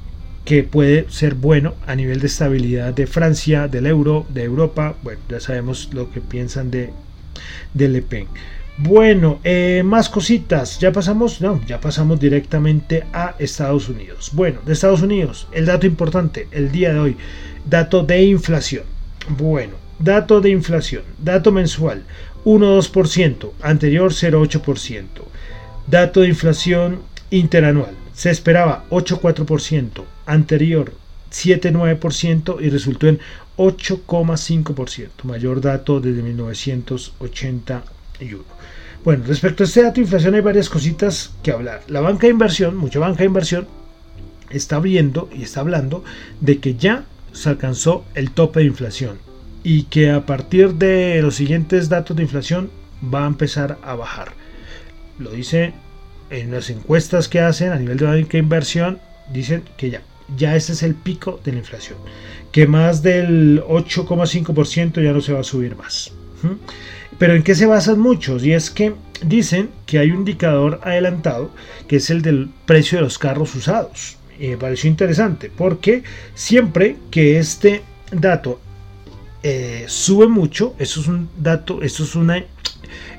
que 0.44 0.62
puede 0.62 1.10
ser 1.10 1.34
bueno 1.34 1.74
a 1.88 1.96
nivel 1.96 2.20
de 2.20 2.28
estabilidad 2.28 2.94
de 2.94 3.08
Francia, 3.08 3.66
del 3.66 3.84
euro, 3.84 4.26
de 4.32 4.44
Europa. 4.44 4.94
Bueno, 5.02 5.20
ya 5.28 5.40
sabemos 5.40 5.90
lo 5.92 6.12
que 6.12 6.20
piensan 6.20 6.70
de, 6.70 6.92
de 7.74 7.88
Le 7.88 8.02
Pen. 8.02 8.26
Bueno, 8.78 9.40
eh, 9.42 9.82
más 9.84 10.10
cositas. 10.10 10.78
Ya 10.78 10.92
pasamos, 10.92 11.40
no, 11.40 11.60
ya 11.66 11.80
pasamos 11.80 12.20
directamente 12.20 13.04
a 13.12 13.34
Estados 13.38 13.88
Unidos. 13.88 14.30
Bueno, 14.34 14.60
de 14.66 14.74
Estados 14.74 15.00
Unidos, 15.00 15.48
el 15.52 15.64
dato 15.64 15.86
importante, 15.86 16.46
el 16.50 16.70
día 16.70 16.92
de 16.92 16.98
hoy, 16.98 17.16
dato 17.64 18.02
de 18.02 18.22
inflación. 18.24 18.84
Bueno, 19.28 19.72
dato 19.98 20.42
de 20.42 20.50
inflación, 20.50 21.02
dato 21.18 21.52
mensual, 21.52 22.02
1,2%, 22.44 23.52
anterior 23.62 24.12
0,8%. 24.12 25.04
Dato 25.86 26.20
de 26.20 26.28
inflación 26.28 27.00
interanual, 27.30 27.94
se 28.12 28.30
esperaba 28.30 28.84
8,4%, 28.90 30.04
anterior 30.26 30.92
7,9% 31.30 32.60
y 32.60 32.70
resultó 32.70 33.08
en 33.08 33.20
8,5%, 33.56 35.24
mayor 35.24 35.60
dato 35.60 36.00
desde 36.00 36.22
1981. 36.22 38.44
Bueno, 39.04 39.24
respecto 39.26 39.62
a 39.62 39.66
este 39.66 39.82
dato 39.82 39.96
de 39.96 40.02
inflación 40.02 40.34
hay 40.34 40.40
varias 40.40 40.68
cositas 40.68 41.32
que 41.42 41.52
hablar. 41.52 41.82
La 41.86 42.00
banca 42.00 42.26
de 42.26 42.32
inversión, 42.32 42.76
mucha 42.76 42.98
banca 42.98 43.20
de 43.20 43.26
inversión, 43.26 43.68
está 44.50 44.80
viendo 44.80 45.28
y 45.32 45.42
está 45.42 45.60
hablando 45.60 46.04
de 46.40 46.58
que 46.58 46.74
ya 46.74 47.04
se 47.32 47.48
alcanzó 47.48 48.04
el 48.14 48.30
tope 48.30 48.60
de 48.60 48.66
inflación 48.66 49.18
y 49.62 49.84
que 49.84 50.10
a 50.10 50.26
partir 50.26 50.74
de 50.74 51.20
los 51.22 51.36
siguientes 51.36 51.88
datos 51.88 52.16
de 52.16 52.22
inflación 52.22 52.70
va 53.02 53.24
a 53.24 53.28
empezar 53.28 53.78
a 53.82 53.94
bajar. 53.94 54.32
Lo 55.18 55.30
dice 55.30 55.72
en 56.30 56.50
las 56.50 56.70
encuestas 56.70 57.28
que 57.28 57.40
hacen 57.40 57.72
a 57.72 57.76
nivel 57.76 57.98
de 57.98 58.06
banca 58.06 58.32
de 58.32 58.38
inversión, 58.38 58.98
dicen 59.32 59.62
que 59.76 59.90
ya, 59.90 60.02
ya 60.36 60.56
ese 60.56 60.72
es 60.72 60.82
el 60.82 60.94
pico 60.94 61.40
de 61.44 61.52
la 61.52 61.58
inflación, 61.58 61.98
que 62.52 62.66
más 62.66 63.02
del 63.02 63.62
8,5% 63.64 65.02
ya 65.02 65.12
no 65.12 65.20
se 65.20 65.32
va 65.32 65.40
a 65.40 65.44
subir 65.44 65.76
más. 65.76 66.12
Pero 67.18 67.34
¿en 67.34 67.42
qué 67.42 67.54
se 67.54 67.66
basan 67.66 67.98
muchos? 67.98 68.44
Y 68.44 68.52
es 68.52 68.70
que 68.70 68.94
dicen 69.24 69.70
que 69.86 69.98
hay 69.98 70.10
un 70.10 70.18
indicador 70.18 70.80
adelantado 70.84 71.50
que 71.88 71.96
es 71.96 72.10
el 72.10 72.22
del 72.22 72.50
precio 72.66 72.98
de 72.98 73.04
los 73.04 73.18
carros 73.18 73.54
usados. 73.54 74.16
Y 74.38 74.48
me 74.48 74.56
pareció 74.58 74.90
interesante 74.90 75.50
porque 75.54 76.02
siempre 76.34 76.96
que 77.10 77.38
este 77.38 77.82
dato 78.12 78.60
eh, 79.42 79.84
sube 79.88 80.26
mucho, 80.26 80.74
eso 80.78 81.00
es 81.00 81.08
un 81.08 81.30
dato, 81.38 81.82
es 81.82 81.98
una, 82.16 82.44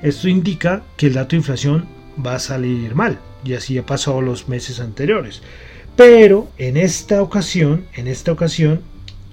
esto 0.04 0.28
indica 0.28 0.84
que 0.96 1.08
el 1.08 1.14
dato 1.14 1.30
de 1.32 1.38
inflación 1.38 1.86
va 2.24 2.36
a 2.36 2.40
salir 2.40 2.94
mal. 2.94 3.20
Y 3.44 3.54
así 3.54 3.78
ha 3.78 3.86
pasado 3.86 4.22
los 4.22 4.48
meses 4.48 4.80
anteriores. 4.80 5.42
Pero 5.98 6.48
en 6.60 6.78
esta 6.78 7.24
ocasión, 7.24 7.88
en 7.96 8.08
esta 8.08 8.32
ocasión, 8.32 8.82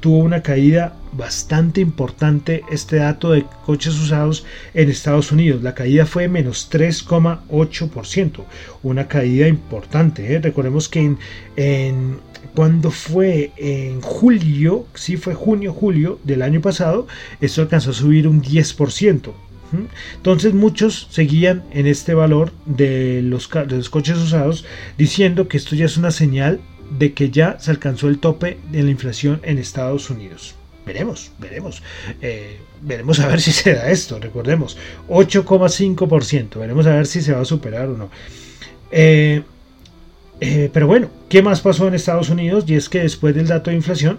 tuvo 0.00 0.18
una 0.18 0.42
caída 0.42 0.96
bastante 1.12 1.82
importante 1.82 2.62
este 2.70 2.96
dato 2.96 3.32
de 3.32 3.44
coches 3.66 4.00
usados 4.00 4.46
en 4.72 4.88
Estados 4.88 5.30
Unidos. 5.30 5.62
La 5.62 5.74
caída 5.74 6.06
fue 6.06 6.26
menos 6.26 6.70
3,8%, 6.72 8.44
una 8.82 9.08
caída 9.08 9.46
importante. 9.46 10.34
¿eh? 10.34 10.40
Recordemos 10.40 10.88
que 10.88 11.16
en, 11.56 12.18
cuando 12.54 12.90
fue 12.90 13.52
en 13.58 14.00
julio, 14.00 14.86
sí 14.94 15.18
fue 15.18 15.34
junio, 15.34 15.70
julio 15.70 16.18
del 16.24 16.40
año 16.40 16.62
pasado, 16.62 17.06
esto 17.42 17.60
alcanzó 17.60 17.90
a 17.90 17.94
subir 17.94 18.26
un 18.26 18.42
10%. 18.42 19.32
Entonces 20.16 20.54
muchos 20.54 21.08
seguían 21.10 21.62
en 21.72 21.86
este 21.86 22.14
valor 22.14 22.52
de 22.66 23.22
los, 23.22 23.50
de 23.50 23.76
los 23.76 23.90
coches 23.90 24.18
usados 24.18 24.64
diciendo 24.98 25.48
que 25.48 25.56
esto 25.56 25.74
ya 25.74 25.86
es 25.86 25.96
una 25.96 26.10
señal 26.10 26.60
de 26.98 27.12
que 27.12 27.30
ya 27.30 27.58
se 27.58 27.70
alcanzó 27.70 28.08
el 28.08 28.18
tope 28.18 28.58
de 28.70 28.82
la 28.82 28.90
inflación 28.90 29.40
en 29.42 29.58
Estados 29.58 30.10
Unidos. 30.10 30.54
Veremos, 30.86 31.32
veremos. 31.38 31.82
Eh, 32.20 32.58
veremos 32.82 33.18
a 33.20 33.28
ver 33.28 33.40
si 33.40 33.52
se 33.52 33.74
da 33.74 33.90
esto, 33.90 34.18
recordemos. 34.18 34.76
8,5%. 35.08 36.58
Veremos 36.58 36.86
a 36.86 36.96
ver 36.96 37.06
si 37.06 37.22
se 37.22 37.32
va 37.32 37.40
a 37.40 37.44
superar 37.44 37.88
o 37.88 37.96
no. 37.96 38.10
Eh, 38.90 39.42
eh, 40.40 40.70
pero 40.72 40.86
bueno, 40.86 41.10
¿qué 41.28 41.42
más 41.42 41.60
pasó 41.60 41.88
en 41.88 41.94
Estados 41.94 42.28
Unidos? 42.28 42.64
Y 42.66 42.74
es 42.74 42.88
que 42.88 43.00
después 43.00 43.34
del 43.34 43.48
dato 43.48 43.70
de 43.70 43.76
inflación, 43.76 44.18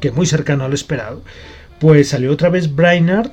que 0.00 0.08
es 0.08 0.14
muy 0.14 0.26
cercano 0.26 0.64
a 0.64 0.68
lo 0.68 0.74
esperado, 0.74 1.22
pues 1.78 2.08
salió 2.08 2.32
otra 2.32 2.48
vez 2.48 2.74
Brainard, 2.74 3.30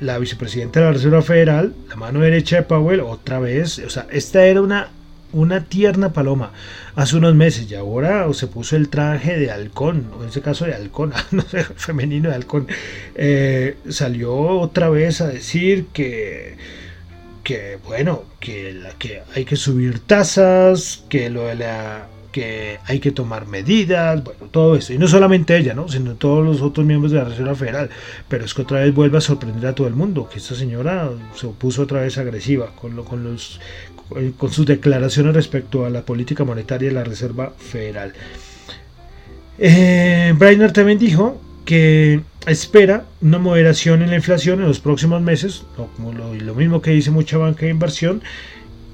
la 0.00 0.18
vicepresidenta 0.18 0.80
de 0.80 0.86
la 0.86 0.92
Reserva 0.92 1.22
Federal, 1.22 1.74
la 1.88 1.96
mano 1.96 2.20
derecha 2.20 2.56
de 2.56 2.62
Powell, 2.62 3.00
otra 3.00 3.38
vez. 3.38 3.78
O 3.78 3.90
sea, 3.90 4.06
esta 4.10 4.44
era 4.46 4.60
una 4.60 4.90
una 5.34 5.64
tierna 5.64 6.12
paloma 6.12 6.52
hace 6.94 7.16
unos 7.16 7.34
meses 7.34 7.70
y 7.70 7.74
ahora 7.74 8.32
se 8.32 8.46
puso 8.46 8.76
el 8.76 8.88
traje 8.88 9.36
de 9.38 9.50
halcón, 9.50 10.10
o 10.16 10.22
en 10.22 10.28
ese 10.28 10.40
caso 10.40 10.64
de 10.64 10.74
halcón, 10.74 11.12
no 11.32 11.42
sé, 11.42 11.64
femenino 11.64 12.30
de 12.30 12.36
halcón, 12.36 12.68
eh, 13.14 13.76
salió 13.88 14.34
otra 14.34 14.88
vez 14.88 15.20
a 15.20 15.26
decir 15.26 15.86
que, 15.92 16.56
que 17.42 17.78
bueno, 17.84 18.22
que, 18.40 18.80
que 18.98 19.22
hay 19.34 19.44
que 19.44 19.56
subir 19.56 19.98
tasas, 19.98 21.04
que 21.08 21.28
lo 21.30 21.46
de 21.46 21.56
la 21.56 22.06
que 22.34 22.80
hay 22.86 22.98
que 22.98 23.12
tomar 23.12 23.46
medidas, 23.46 24.24
bueno, 24.24 24.46
todo 24.50 24.74
eso. 24.74 24.92
Y 24.92 24.98
no 24.98 25.06
solamente 25.06 25.56
ella, 25.56 25.72
¿no? 25.72 25.88
sino 25.88 26.16
todos 26.16 26.44
los 26.44 26.62
otros 26.62 26.84
miembros 26.84 27.12
de 27.12 27.18
la 27.18 27.26
Reserva 27.26 27.54
Federal. 27.54 27.90
Pero 28.28 28.44
es 28.44 28.52
que 28.52 28.62
otra 28.62 28.80
vez 28.80 28.92
vuelve 28.92 29.18
a 29.18 29.20
sorprender 29.20 29.66
a 29.68 29.72
todo 29.72 29.86
el 29.86 29.94
mundo, 29.94 30.28
que 30.28 30.38
esta 30.38 30.56
señora 30.56 31.10
se 31.36 31.46
puso 31.46 31.82
otra 31.82 32.00
vez 32.00 32.18
agresiva 32.18 32.74
con, 32.74 32.96
lo, 32.96 33.04
con, 33.04 33.22
los, 33.22 33.60
eh, 34.16 34.32
con 34.36 34.50
sus 34.50 34.66
declaraciones 34.66 35.32
respecto 35.32 35.86
a 35.86 35.90
la 35.90 36.02
política 36.02 36.42
monetaria 36.42 36.88
de 36.88 36.94
la 36.96 37.04
Reserva 37.04 37.52
Federal. 37.56 38.12
Eh, 39.60 40.34
Brainerd 40.36 40.72
también 40.72 40.98
dijo 40.98 41.40
que 41.64 42.20
espera 42.48 43.04
una 43.22 43.38
moderación 43.38 44.02
en 44.02 44.10
la 44.10 44.16
inflación 44.16 44.60
en 44.60 44.66
los 44.66 44.80
próximos 44.80 45.22
meses, 45.22 45.62
lo, 46.02 46.34
lo, 46.34 46.54
mismo 46.56 46.82
que 46.82 46.90
dice 46.90 47.12
mucha 47.12 47.38
banca 47.38 47.66
de 47.66 47.70
inversión, 47.70 48.22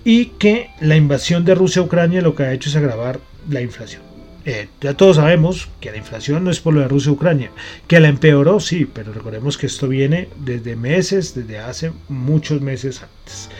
y 0.05 0.27
que 0.27 0.69
la 0.83 0.97
invasión 0.97 1.47
de 1.47 1.55
Rusia 1.55 1.81
a 1.81 1.87
Ucrania 1.87 2.21
lo 2.21 2.35
que 2.35 2.43
ha 2.43 2.53
hecho 2.53 2.69
es 2.69 2.77
agravar 2.77 3.30
la 3.51 3.61
inflación. 3.61 4.03
Eh, 4.47 4.69
ya 4.81 4.95
todos 4.95 5.17
sabemos 5.17 5.69
que 5.81 5.91
la 5.91 5.99
inflación 5.99 6.45
no 6.45 6.51
es 6.51 6.61
por 6.61 6.73
lo 6.73 6.81
de 6.81 6.89
Rusia 6.89 7.13
Ucrania, 7.13 7.51
que 7.87 8.01
la 8.01 8.09
empeoró, 8.09 8.59
sí, 8.59 8.87
pero 8.87 9.13
recordemos 9.13 9.59
que 9.59 9.67
esto 9.67 9.87
viene 9.87 10.29
desde 10.39 10.77
meses, 10.77 11.35
desde 11.35 11.59
hace 11.59 11.93
muchos 12.09 12.63
meses 12.63 13.03
antes. 13.03 13.51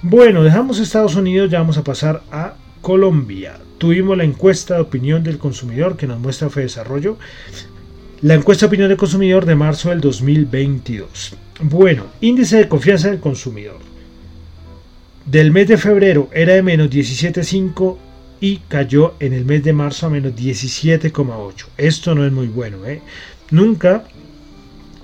Bueno, 0.00 0.42
dejamos 0.42 0.78
Estados 0.78 1.14
Unidos, 1.14 1.50
ya 1.50 1.58
vamos 1.58 1.76
a 1.76 1.84
pasar 1.84 2.22
a 2.30 2.54
Colombia. 2.80 3.58
Tuvimos 3.78 4.16
la 4.16 4.24
encuesta 4.24 4.74
de 4.74 4.80
opinión 4.80 5.22
del 5.22 5.38
consumidor 5.38 5.96
que 5.96 6.06
nos 6.06 6.20
muestra 6.20 6.50
Fe 6.50 6.62
Desarrollo. 6.62 7.18
La 8.22 8.34
encuesta 8.34 8.64
de 8.64 8.68
opinión 8.68 8.88
del 8.88 8.98
consumidor 8.98 9.44
de 9.44 9.54
marzo 9.56 9.90
del 9.90 10.00
2022. 10.00 11.36
Bueno, 11.60 12.06
índice 12.20 12.56
de 12.56 12.68
confianza 12.68 13.10
del 13.10 13.20
consumidor. 13.20 13.78
Del 15.26 15.50
mes 15.50 15.68
de 15.68 15.78
febrero 15.78 16.28
era 16.32 16.54
de 16.54 16.62
menos 16.62 16.90
17.5 16.90 17.96
y 18.40 18.58
cayó 18.68 19.14
en 19.20 19.32
el 19.32 19.44
mes 19.44 19.64
de 19.64 19.72
marzo 19.72 20.06
a 20.06 20.10
menos 20.10 20.34
17,8. 20.34 21.66
Esto 21.76 22.14
no 22.14 22.24
es 22.26 22.32
muy 22.32 22.48
bueno. 22.48 22.84
¿eh? 22.86 23.00
Nunca 23.50 24.04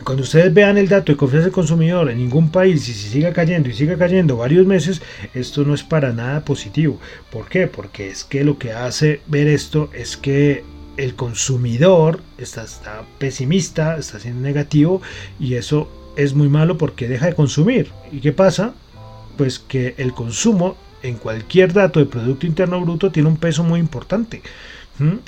cuando 0.05 0.23
ustedes 0.23 0.53
vean 0.53 0.79
el 0.79 0.89
dato 0.89 1.13
de 1.13 1.17
confianza 1.17 1.47
del 1.47 1.53
consumidor 1.53 2.11
en 2.11 2.19
ningún 2.19 2.51
país 2.51 2.89
y 2.89 2.93
si 2.93 3.09
siga 3.09 3.33
cayendo 3.33 3.69
y 3.69 3.75
siga 3.75 3.97
cayendo 3.97 4.37
varios 4.37 4.67
meses, 4.67 5.03
esto 5.35 5.65
no 5.65 5.75
es 5.75 5.83
para 5.83 6.13
nada 6.13 6.45
positivo. 6.45 6.99
¿Por 7.31 7.49
qué? 7.49 7.67
Porque 7.67 8.09
es 8.09 8.25
que 8.25 8.45
lo 8.45 8.59
que 8.59 8.73
hace 8.73 9.21
ver 9.27 9.47
esto 9.47 9.91
es 9.93 10.17
que 10.17 10.65
el 10.97 11.15
consumidor 11.15 12.21
está, 12.39 12.65
pesimista, 13.19 13.97
está 13.99 14.19
siendo 14.21 14.41
negativo 14.41 15.01
y 15.39 15.55
eso 15.55 15.89
es 16.17 16.35
muy 16.35 16.49
malo 16.49 16.79
porque 16.79 17.09
deja 17.09 17.27
de 17.27 17.35
consumir. 17.35 17.91
¿Y 18.11 18.21
qué 18.21 18.33
pasa? 18.33 18.75
Pues 19.37 19.59
que 19.59 19.95
el 19.99 20.13
consumo 20.13 20.77
en 21.03 21.17
cualquier 21.17 21.73
dato 21.73 22.01
de 22.01 22.07
Producto 22.07 22.47
Interno 22.47 22.81
Bruto 22.81 23.11
tiene 23.11 23.29
un 23.29 23.37
peso 23.37 23.65
muy 23.65 23.81
importante. 23.81 24.43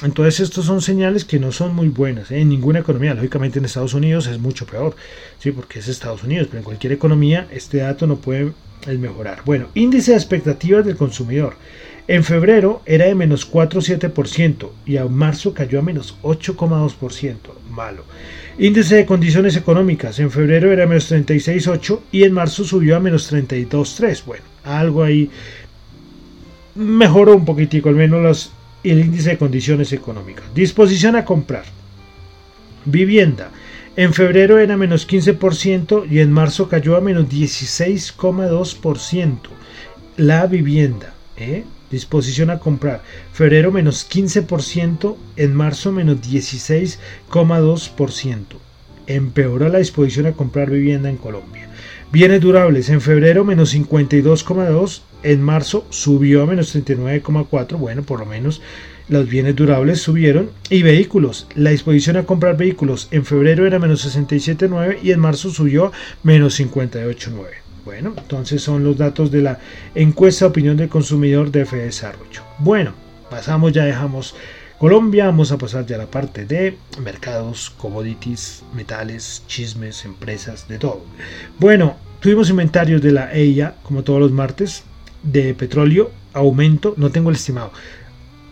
Entonces 0.02 0.40
estos 0.40 0.66
son 0.66 0.82
señales 0.82 1.24
que 1.24 1.38
no 1.38 1.50
son 1.50 1.74
muy 1.74 1.88
buenas 1.88 2.30
¿eh? 2.30 2.40
en 2.40 2.50
ninguna 2.50 2.80
economía. 2.80 3.14
Lógicamente 3.14 3.58
en 3.58 3.64
Estados 3.64 3.94
Unidos 3.94 4.26
es 4.26 4.38
mucho 4.38 4.66
peor, 4.66 4.94
sí, 5.38 5.50
porque 5.50 5.78
es 5.78 5.88
Estados 5.88 6.22
Unidos, 6.24 6.48
pero 6.48 6.58
en 6.58 6.64
cualquier 6.64 6.92
economía 6.92 7.46
este 7.50 7.78
dato 7.78 8.06
no 8.06 8.16
puede 8.16 8.52
mejorar. 8.86 9.40
Bueno, 9.46 9.68
índice 9.74 10.10
de 10.10 10.18
expectativas 10.18 10.84
del 10.84 10.96
consumidor. 10.96 11.54
En 12.08 12.24
febrero 12.24 12.82
era 12.84 13.06
de 13.06 13.14
menos 13.14 13.50
4,7% 13.50 14.70
y 14.84 14.96
a 14.96 15.06
marzo 15.06 15.54
cayó 15.54 15.78
a 15.78 15.82
menos 15.82 16.16
8,2%. 16.22 17.36
Malo. 17.70 18.04
Índice 18.58 18.96
de 18.96 19.06
condiciones 19.06 19.56
económicas. 19.56 20.18
En 20.18 20.30
febrero 20.30 20.70
era 20.70 20.86
menos 20.86 21.10
36,8 21.10 22.00
y 22.10 22.24
en 22.24 22.32
marzo 22.32 22.64
subió 22.64 22.96
a 22.96 23.00
menos 23.00 23.32
32,3. 23.32 24.24
Bueno, 24.26 24.44
algo 24.64 25.04
ahí 25.04 25.30
mejoró 26.74 27.36
un 27.36 27.44
poquitico, 27.44 27.88
al 27.88 27.94
menos 27.96 28.52
el 28.82 29.00
índice 29.00 29.30
de 29.30 29.38
condiciones 29.38 29.92
económicas. 29.92 30.44
Disposición 30.54 31.16
a 31.16 31.24
comprar. 31.24 31.64
Vivienda. 32.84 33.50
En 33.94 34.14
febrero 34.14 34.58
era 34.58 34.76
menos 34.76 35.06
15% 35.06 36.10
y 36.10 36.18
en 36.20 36.32
marzo 36.32 36.68
cayó 36.68 36.96
a 36.96 37.00
menos 37.00 37.28
16,2%. 37.28 39.38
La 40.16 40.46
vivienda. 40.46 41.14
¿eh? 41.36 41.64
Disposición 41.90 42.48
a 42.50 42.58
comprar. 42.58 43.02
Febrero 43.32 43.70
menos 43.70 44.10
15%, 44.10 45.16
en 45.36 45.54
marzo 45.54 45.92
menos 45.92 46.22
16,2%. 46.22 48.44
Empeoró 49.06 49.68
la 49.68 49.78
disposición 49.78 50.26
a 50.26 50.32
comprar 50.32 50.70
vivienda 50.70 51.08
en 51.10 51.18
Colombia. 51.18 51.68
Bienes 52.12 52.42
durables. 52.42 52.90
En 52.90 53.00
febrero 53.00 53.42
menos 53.42 53.74
52,2%, 53.74 55.00
en 55.22 55.40
marzo 55.40 55.86
subió 55.88 56.42
a 56.42 56.46
menos 56.46 56.76
39,4, 56.76 57.78
bueno, 57.78 58.02
por 58.02 58.20
lo 58.20 58.26
menos 58.26 58.60
los 59.08 59.26
bienes 59.26 59.56
durables 59.56 60.02
subieron. 60.02 60.50
Y 60.68 60.82
vehículos, 60.82 61.46
la 61.54 61.70
disposición 61.70 62.18
a 62.18 62.24
comprar 62.24 62.58
vehículos 62.58 63.08
en 63.12 63.24
febrero 63.24 63.66
era 63.66 63.78
menos 63.78 64.06
67,9 64.06 64.98
y 65.02 65.12
en 65.12 65.20
marzo 65.20 65.48
subió 65.48 65.90
menos 66.22 66.60
58,9. 66.60 67.46
Bueno, 67.86 68.12
entonces 68.14 68.60
son 68.60 68.84
los 68.84 68.98
datos 68.98 69.30
de 69.30 69.40
la 69.40 69.58
encuesta 69.94 70.44
de 70.44 70.50
opinión 70.50 70.76
del 70.76 70.90
consumidor 70.90 71.50
de 71.50 71.62
F 71.62 71.74
Desarrollo. 71.78 72.42
Bueno, 72.58 72.92
pasamos, 73.30 73.72
ya 73.72 73.86
dejamos 73.86 74.34
Colombia, 74.82 75.26
vamos 75.26 75.52
a 75.52 75.58
pasar 75.58 75.86
ya 75.86 75.94
a 75.94 75.98
la 76.00 76.10
parte 76.10 76.44
de 76.44 76.76
mercados, 77.00 77.70
commodities, 77.70 78.64
metales, 78.74 79.44
chismes, 79.46 80.04
empresas, 80.04 80.66
de 80.66 80.76
todo. 80.78 81.04
Bueno, 81.60 81.94
tuvimos 82.18 82.50
inventarios 82.50 83.00
de 83.00 83.12
la 83.12 83.32
EIA, 83.32 83.76
como 83.84 84.02
todos 84.02 84.18
los 84.18 84.32
martes, 84.32 84.82
de 85.22 85.54
petróleo, 85.54 86.10
aumento, 86.32 86.94
no 86.96 87.12
tengo 87.12 87.30
el 87.30 87.36
estimado, 87.36 87.70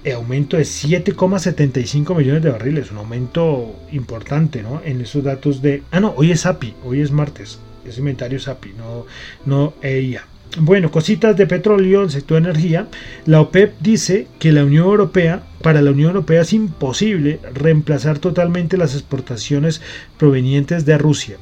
el 0.04 0.12
aumento 0.12 0.56
de 0.56 0.62
7,75 0.62 2.16
millones 2.16 2.44
de 2.44 2.50
barriles, 2.50 2.92
un 2.92 2.98
aumento 2.98 3.74
importante, 3.90 4.62
¿no? 4.62 4.80
En 4.84 5.00
esos 5.00 5.24
datos 5.24 5.60
de... 5.62 5.82
Ah, 5.90 5.98
no, 5.98 6.14
hoy 6.16 6.30
es 6.30 6.46
API, 6.46 6.76
hoy 6.84 7.00
es 7.00 7.10
martes, 7.10 7.58
es 7.84 7.98
inventario 7.98 8.38
API, 8.46 8.74
no, 8.78 9.04
no 9.46 9.74
EIA. 9.82 10.24
Bueno, 10.58 10.90
cositas 10.90 11.36
de 11.36 11.46
petróleo, 11.46 12.02
el 12.02 12.10
sector 12.10 12.42
de 12.42 12.50
energía. 12.50 12.88
La 13.24 13.40
OPEP 13.40 13.74
dice 13.80 14.26
que 14.40 14.50
la 14.50 14.64
Unión 14.64 14.86
Europea, 14.86 15.44
para 15.62 15.80
la 15.80 15.92
Unión 15.92 16.08
Europea 16.08 16.40
es 16.40 16.52
imposible 16.52 17.38
reemplazar 17.54 18.18
totalmente 18.18 18.76
las 18.76 18.94
exportaciones 18.94 19.80
provenientes 20.18 20.84
de 20.86 20.98
Rusia. 20.98 21.36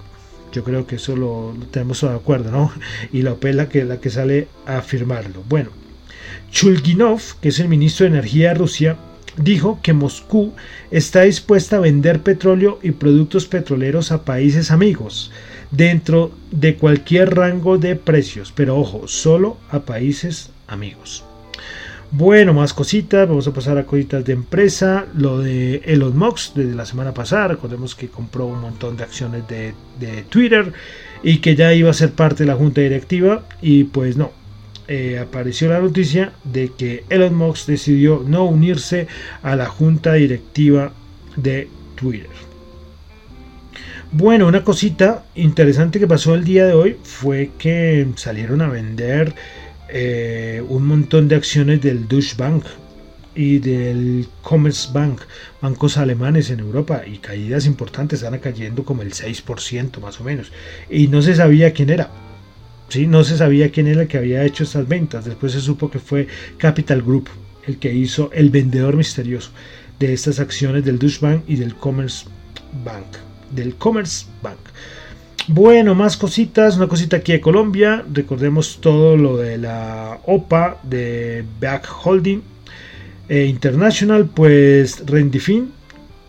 Yo 0.53 0.63
creo 0.63 0.87
que 0.87 0.97
eso 0.97 1.17
lo, 1.17 1.55
tenemos 1.71 2.03
de 2.03 2.11
acuerdo, 2.11 2.51
¿no? 2.51 2.71
Y 3.13 3.23
la 3.23 3.33
OPEP 3.33 3.55
la 3.55 3.69
que, 3.71 3.85
la 3.85 3.99
que 3.99 4.11
sale 4.11 4.49
a 4.67 4.79
afirmarlo. 4.79 5.43
Bueno, 5.49 5.71
Chulginov, 6.51 7.23
que 7.41 7.49
es 7.49 7.61
el 7.61 7.69
ministro 7.69 8.05
de 8.05 8.11
Energía 8.11 8.49
de 8.49 8.55
Rusia, 8.55 8.97
dijo 9.39 9.81
que 9.83 9.95
Moscú 9.95 10.53
está 10.91 11.23
dispuesta 11.23 11.77
a 11.77 11.81
vender 11.81 12.21
petróleo 12.21 12.79
y 12.83 12.91
productos 12.91 13.47
petroleros 13.47 14.13
a 14.13 14.25
países 14.25 14.71
amigos 14.71 15.31
dentro 15.71 16.31
de 16.51 16.77
cualquier 16.77 17.35
rango 17.35 17.79
de 17.79 17.97
precios, 17.97 18.53
pero 18.55 18.79
ojo, 18.79 19.09
solo 19.09 19.57
a 19.71 19.81
países 19.81 20.51
amigos. 20.67 21.25
Bueno, 22.11 22.55
más 22.55 22.73
cositas, 22.73 23.29
vamos 23.29 23.47
a 23.49 23.53
pasar 23.53 23.77
a 23.77 23.85
cositas 23.85 24.25
de 24.25 24.33
empresa, 24.33 25.05
lo 25.15 25.41
de 25.41 25.83
Elon 25.85 26.17
Musk 26.17 26.55
desde 26.55 26.75
la 26.75 26.87
semana 26.87 27.13
pasada, 27.13 27.49
recordemos 27.49 27.95
que 27.95 28.09
compró 28.09 28.47
un 28.47 28.63
montón 28.63 28.97
de 28.97 29.05
acciones 29.05 29.43
de, 29.47 29.75
Twitter 30.31 30.73
y 31.23 31.39
que 31.39 31.55
ya 31.55 31.75
iba 31.75 31.91
a 31.91 31.95
ser 31.95 32.13
parte 32.13 32.45
de 32.45 32.47
la 32.47 32.57
junta 32.57 32.81
directiva. 32.81 33.45
Y 33.61 33.85
pues 33.85 34.17
no, 34.17 34.31
eh, 34.87 35.19
apareció 35.19 35.69
la 35.69 35.81
noticia 35.81 36.33
de 36.45 36.73
que 36.79 37.05
Elon 37.11 37.35
Musk 37.35 37.67
decidió 37.67 38.25
no 38.27 38.45
unirse 38.45 39.07
a 39.43 39.55
la 39.55 39.67
junta 39.67 40.15
directiva 40.15 40.93
de 41.37 41.69
Twitter. 41.95 42.48
Bueno, 44.11 44.47
una 44.47 44.65
cosita 44.65 45.25
interesante 45.35 45.99
que 45.99 46.07
pasó 46.07 46.35
el 46.35 46.43
día 46.43 46.65
de 46.65 46.73
hoy 46.73 46.97
fue 47.03 47.51
que 47.59 48.07
salieron 48.17 48.63
a 48.63 48.69
vender 48.69 49.35
eh, 49.91 50.63
un 50.67 50.87
montón 50.87 51.29
de 51.29 51.37
acciones 51.37 51.83
del 51.83 52.09
Deutsche 52.09 52.35
Bank 52.39 52.65
y 53.35 53.59
del 53.59 54.27
Commerzbank, 54.41 55.21
bancos 55.61 55.99
alemanes 55.99 56.49
en 56.49 56.61
Europa, 56.61 57.03
y 57.07 57.19
caídas 57.19 57.67
importantes, 57.67 58.23
están 58.23 58.41
cayendo 58.41 58.83
como 58.83 59.03
el 59.03 59.13
6% 59.13 60.01
más 60.01 60.19
o 60.21 60.25
menos. 60.25 60.53
Y 60.89 61.09
no 61.09 61.21
se 61.21 61.35
sabía 61.35 61.75
quién 61.75 61.91
era. 61.91 62.11
¿sí? 62.89 63.07
No 63.07 63.25
se 63.25 63.37
sabía 63.37 63.71
quién 63.71 63.89
era 63.89 64.03
el 64.03 64.09
que 64.09 64.19
había 64.19 64.45
hecho 64.45 64.65
estas 64.65 64.89
ventas. 64.89 65.27
Después 65.27 65.53
se 65.53 65.61
supo 65.61 65.91
que 65.91 65.99
fue 65.99 66.29
Capital 66.57 67.03
Group 67.03 67.29
el 67.67 67.79
que 67.79 67.93
hizo 67.93 68.31
el 68.33 68.49
vendedor 68.49 68.97
misterioso 68.97 69.51
de 69.99 70.15
estas 70.15 70.41
acciones 70.41 70.83
del 70.83 70.99
Deutsche 70.99 71.19
Bank 71.21 71.43
y 71.47 71.57
del 71.57 71.75
Commerzbank. 71.75 73.28
Del 73.51 73.77
Commerzbank. 73.77 74.59
Bueno, 75.49 75.95
más 75.95 76.19
cositas, 76.19 76.77
una 76.77 76.89
cosita 76.89 77.17
aquí 77.17 77.33
de 77.33 77.41
Colombia, 77.41 78.05
recordemos 78.13 78.81
todo 78.83 79.17
lo 79.17 79.39
de 79.39 79.57
la 79.57 80.21
OPA 80.27 80.77
de 80.83 81.43
Back 81.59 81.89
Holding 82.05 82.43
eh, 83.31 83.47
International, 83.47 84.27
pues 84.27 85.03
Rendifin, 85.07 85.73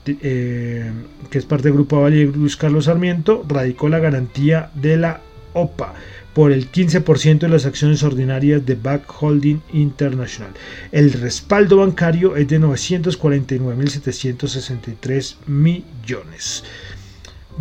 eh, 0.05 0.89
que 1.29 1.37
es 1.37 1.45
parte 1.45 1.65
del 1.65 1.73
grupo 1.73 2.01
Valle 2.01 2.27
Luis 2.27 2.55
Carlos 2.55 2.85
Sarmiento, 2.85 3.43
radicó 3.47 3.89
la 3.89 3.99
garantía 3.99 4.71
de 4.73 4.95
la 4.95 5.19
OPA 5.53 5.95
por 6.33 6.53
el 6.53 6.71
15% 6.71 7.39
de 7.39 7.49
las 7.49 7.65
acciones 7.65 8.03
ordinarias 8.03 8.65
de 8.65 8.75
Back 8.75 9.03
Holding 9.19 9.59
International. 9.73 10.51
El 10.93 11.11
respaldo 11.11 11.75
bancario 11.77 12.37
es 12.37 12.47
de 12.47 12.61
949.763 12.61 15.35
millones. 15.47 16.63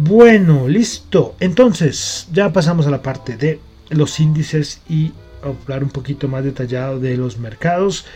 Bueno, 0.01 0.69
listo. 0.69 1.35
Entonces, 1.41 2.29
ya 2.33 2.53
pasamos 2.53 2.87
a 2.87 2.91
la 2.91 3.03
parte 3.03 3.37
de 3.37 3.59
los 3.91 4.21
índices 4.21 4.81
y 4.89 5.11
hablar 5.43 5.83
un 5.83 5.91
poquito 5.91 6.29
más 6.29 6.45
detallado 6.45 7.01
de 7.01 7.17
los 7.17 7.39
mercados. 7.39 8.07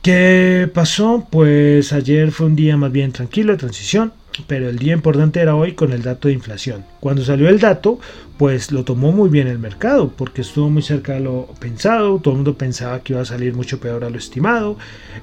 ¿Qué 0.00 0.70
pasó? 0.72 1.28
Pues 1.30 1.92
ayer 1.92 2.32
fue 2.32 2.46
un 2.46 2.56
día 2.56 2.78
más 2.78 2.90
bien 2.90 3.12
tranquilo 3.12 3.52
de 3.52 3.58
transición 3.58 4.14
pero 4.46 4.68
el 4.68 4.78
día 4.78 4.94
importante 4.94 5.40
era 5.40 5.54
hoy 5.54 5.72
con 5.72 5.92
el 5.92 6.02
dato 6.02 6.28
de 6.28 6.34
inflación. 6.34 6.84
Cuando 7.00 7.24
salió 7.24 7.48
el 7.48 7.60
dato, 7.60 7.98
pues 8.38 8.72
lo 8.72 8.84
tomó 8.84 9.12
muy 9.12 9.28
bien 9.28 9.48
el 9.48 9.58
mercado, 9.58 10.12
porque 10.16 10.40
estuvo 10.40 10.70
muy 10.70 10.82
cerca 10.82 11.14
de 11.14 11.20
lo 11.20 11.48
pensado, 11.60 12.18
todo 12.18 12.32
el 12.32 12.38
mundo 12.38 12.56
pensaba 12.56 13.00
que 13.00 13.12
iba 13.12 13.22
a 13.22 13.26
salir 13.26 13.54
mucho 13.54 13.80
peor 13.80 14.04
a 14.04 14.10
lo 14.10 14.18
estimado. 14.18 14.76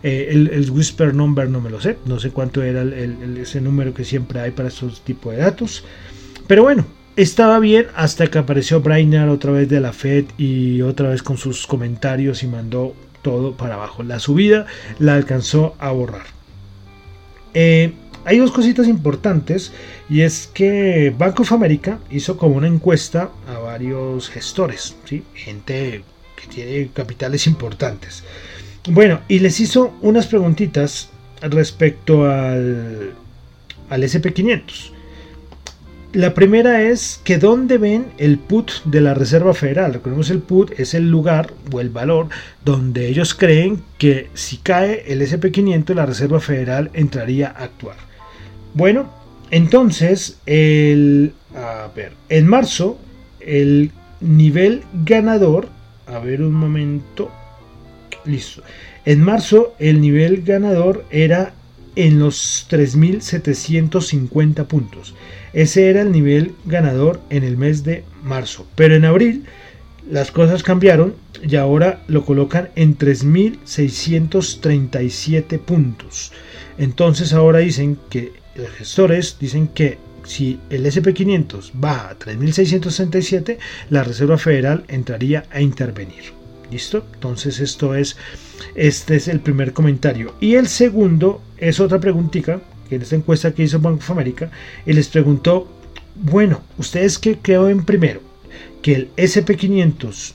Eh, 0.03 0.29
el, 0.31 0.71
whisper 0.71 1.13
number 1.13 1.49
no 1.49 1.61
me 1.61 1.69
lo 1.69 1.81
sé, 1.81 1.97
no 2.05 2.19
sé 2.19 2.31
cuánto 2.31 2.61
era 2.61 2.83
ese 2.83 3.61
número 3.61 3.93
que 3.93 4.05
siempre 4.05 4.39
hay 4.39 4.51
para 4.51 4.69
estos 4.69 5.01
tipos 5.01 5.35
de 5.35 5.41
datos, 5.41 5.83
pero 6.47 6.63
bueno. 6.63 6.85
Estaba 7.15 7.59
bien 7.59 7.87
hasta 7.95 8.27
que 8.27 8.37
apareció 8.37 8.79
Brainerd 8.79 9.29
otra 9.29 9.51
vez 9.51 9.67
de 9.67 9.81
la 9.81 9.91
Fed 9.91 10.23
y 10.37 10.81
otra 10.83 11.09
vez 11.09 11.21
con 11.21 11.35
sus 11.35 11.67
comentarios 11.67 12.43
y 12.43 12.47
mandó 12.47 12.95
todo 13.21 13.57
para 13.57 13.73
abajo. 13.73 14.03
La 14.03 14.19
subida 14.19 14.65
la 14.99 15.15
alcanzó 15.15 15.75
a 15.79 15.91
borrar. 15.91 16.27
Eh, 17.53 17.93
hay 18.29 18.37
dos 18.37 18.51
cositas 18.51 18.87
importantes 18.87 19.71
y 20.07 20.21
es 20.21 20.47
que 20.53 21.11
Bank 21.17 21.39
of 21.39 21.51
America 21.51 21.97
hizo 22.11 22.37
como 22.37 22.57
una 22.57 22.67
encuesta 22.67 23.31
a 23.47 23.57
varios 23.57 24.29
gestores, 24.29 24.95
gente 25.33 26.03
que 26.35 26.47
tiene 26.47 26.91
capitales 26.93 27.47
importantes. 27.47 28.23
Bueno, 28.87 29.21
y 29.27 29.39
les 29.39 29.59
hizo 29.59 29.95
unas 30.01 30.27
preguntitas 30.27 31.09
respecto 31.41 32.29
al, 32.29 33.15
al 33.89 34.03
SP500. 34.03 34.91
La 36.13 36.35
primera 36.35 36.83
es 36.83 37.19
que 37.23 37.39
dónde 37.39 37.79
ven 37.79 38.11
el 38.19 38.37
put 38.37 38.83
de 38.85 39.01
la 39.01 39.15
Reserva 39.15 39.55
Federal. 39.55 39.95
Recordemos 39.95 40.29
el 40.29 40.39
put 40.39 40.79
es 40.79 40.93
el 40.93 41.09
lugar 41.09 41.51
o 41.71 41.81
el 41.81 41.89
valor 41.89 42.29
donde 42.63 43.07
ellos 43.07 43.33
creen 43.33 43.81
que 43.97 44.29
si 44.35 44.57
cae 44.57 45.11
el 45.11 45.19
SP500 45.21 45.95
la 45.95 46.05
Reserva 46.05 46.39
Federal 46.39 46.91
entraría 46.93 47.47
a 47.47 47.63
actuar. 47.63 48.08
Bueno, 48.79 49.07
entonces 49.51 50.39
el 50.45 51.33
a 51.53 51.89
ver, 51.93 52.13
en 52.29 52.47
marzo 52.47 52.97
el 53.41 53.91
nivel 54.21 54.83
ganador, 55.03 55.67
a 56.07 56.19
ver 56.19 56.41
un 56.41 56.53
momento, 56.53 57.29
listo. 58.23 58.63
En 59.03 59.21
marzo 59.21 59.75
el 59.79 59.99
nivel 59.99 60.43
ganador 60.43 61.03
era 61.11 61.51
en 61.97 62.19
los 62.19 62.67
3.750 62.69 64.65
puntos. 64.65 65.13
Ese 65.51 65.89
era 65.89 65.99
el 65.99 66.13
nivel 66.13 66.53
ganador 66.63 67.19
en 67.29 67.43
el 67.43 67.57
mes 67.57 67.83
de 67.83 68.05
marzo. 68.23 68.65
Pero 68.75 68.95
en 68.95 69.03
abril 69.03 69.43
las 70.09 70.31
cosas 70.31 70.63
cambiaron 70.63 71.15
y 71.43 71.57
ahora 71.57 72.01
lo 72.07 72.23
colocan 72.23 72.69
en 72.77 72.97
3.637 72.97 75.59
puntos. 75.59 76.31
Entonces 76.77 77.33
ahora 77.33 77.59
dicen 77.59 77.99
que 78.09 78.38
los 78.55 78.69
gestores 78.71 79.37
dicen 79.39 79.67
que 79.67 79.97
si 80.25 80.59
el 80.69 80.85
SP500 80.85 81.71
baja 81.73 82.09
a 82.09 82.19
3.667, 82.19 83.57
la 83.89 84.03
Reserva 84.03 84.37
Federal 84.37 84.83
entraría 84.87 85.45
a 85.51 85.61
intervenir. 85.61 86.33
¿Listo? 86.71 87.03
Entonces 87.15 87.59
esto 87.59 87.95
es, 87.95 88.15
este 88.75 89.15
es 89.15 89.27
el 89.27 89.39
primer 89.39 89.73
comentario. 89.73 90.35
Y 90.39 90.55
el 90.55 90.67
segundo 90.67 91.41
es 91.57 91.79
otra 91.79 91.99
preguntita, 91.99 92.61
que 92.87 92.95
en 92.95 93.01
esta 93.01 93.15
encuesta 93.15 93.53
que 93.53 93.63
hizo 93.63 93.79
Bank 93.79 93.97
of 93.97 94.11
America, 94.11 94.51
y 94.85 94.93
les 94.93 95.07
preguntó, 95.07 95.67
bueno, 96.15 96.61
¿ustedes 96.77 97.17
qué 97.17 97.39
en 97.45 97.85
primero? 97.85 98.21
¿Que 98.81 98.93
el 98.95 99.15
SP500 99.15 100.33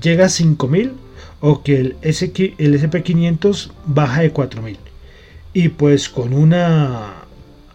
llega 0.00 0.26
a 0.26 0.28
5.000 0.28 0.92
o 1.40 1.62
que 1.62 1.80
el 1.80 2.00
SP500 2.02 3.70
baja 3.86 4.20
de 4.20 4.32
4.000? 4.32 4.76
Y 5.54 5.68
pues 5.70 6.08
con 6.08 6.34
una 6.34 7.23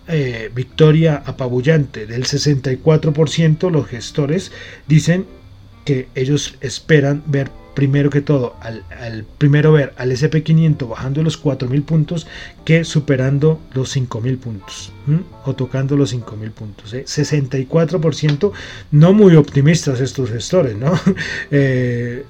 eh, 0.10 0.52
victoria 0.54 1.22
apabullante 1.26 2.06
del 2.06 2.26
64%, 2.26 3.72
los 3.72 3.88
gestores 3.88 4.52
dicen 4.88 5.26
que 5.86 6.08
ellos 6.16 6.56
esperan 6.62 7.24
ver 7.28 7.52
primero 7.76 8.10
que 8.10 8.20
todo, 8.20 8.56
al, 8.60 9.24
primero 9.38 9.72
ver 9.72 9.94
al 9.98 10.12
SP500 10.12 10.90
bajando 10.90 11.24
los 11.24 11.42
4.000 11.42 11.84
puntos 11.86 12.28
que 12.66 12.84
superando 12.84 13.60
los 13.74 13.96
5.000 13.96 14.38
puntos 14.38 14.92
o 15.46 15.54
tocando 15.56 15.96
los 15.96 16.14
5.000 16.14 16.52
puntos. 16.52 16.94
64%, 16.94 18.50
¿eh? 18.50 18.56
no 18.92 19.14
muy 19.14 19.36
optimistas 19.36 20.02
estos 20.02 20.30
gestores, 20.30 20.76
¿no? 20.76 20.92
Eh, 21.52 22.26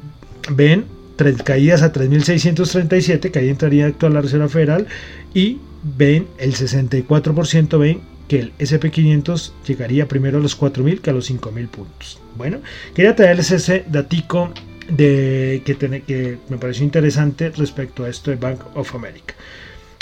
ven 0.51 0.85
tres 1.15 1.41
caídas 1.43 1.81
a 1.81 1.91
3.637, 1.91 3.31
que 3.31 3.39
ahí 3.39 3.49
entraría 3.49 3.85
a 3.85 3.87
actuar 3.87 4.11
la 4.11 4.21
Reserva 4.21 4.47
Federal, 4.49 4.87
y 5.33 5.59
ven 5.83 6.27
el 6.37 6.55
64% 6.55 7.77
ven 7.79 8.01
que 8.27 8.39
el 8.39 8.53
SP500 8.57 9.51
llegaría 9.65 10.07
primero 10.07 10.37
a 10.37 10.41
los 10.41 10.59
4.000 10.59 11.01
que 11.01 11.09
a 11.09 11.13
los 11.13 11.29
5.000 11.31 11.67
puntos. 11.67 12.19
Bueno, 12.37 12.59
quería 12.93 13.15
traerles 13.15 13.51
ese 13.51 13.85
datico 13.87 14.51
de, 14.89 15.63
que, 15.65 15.75
que 15.75 16.37
me 16.49 16.57
pareció 16.57 16.83
interesante 16.83 17.49
respecto 17.49 18.05
a 18.05 18.09
esto 18.09 18.31
de 18.31 18.37
Bank 18.37 18.61
of 18.75 18.93
America. 18.93 19.33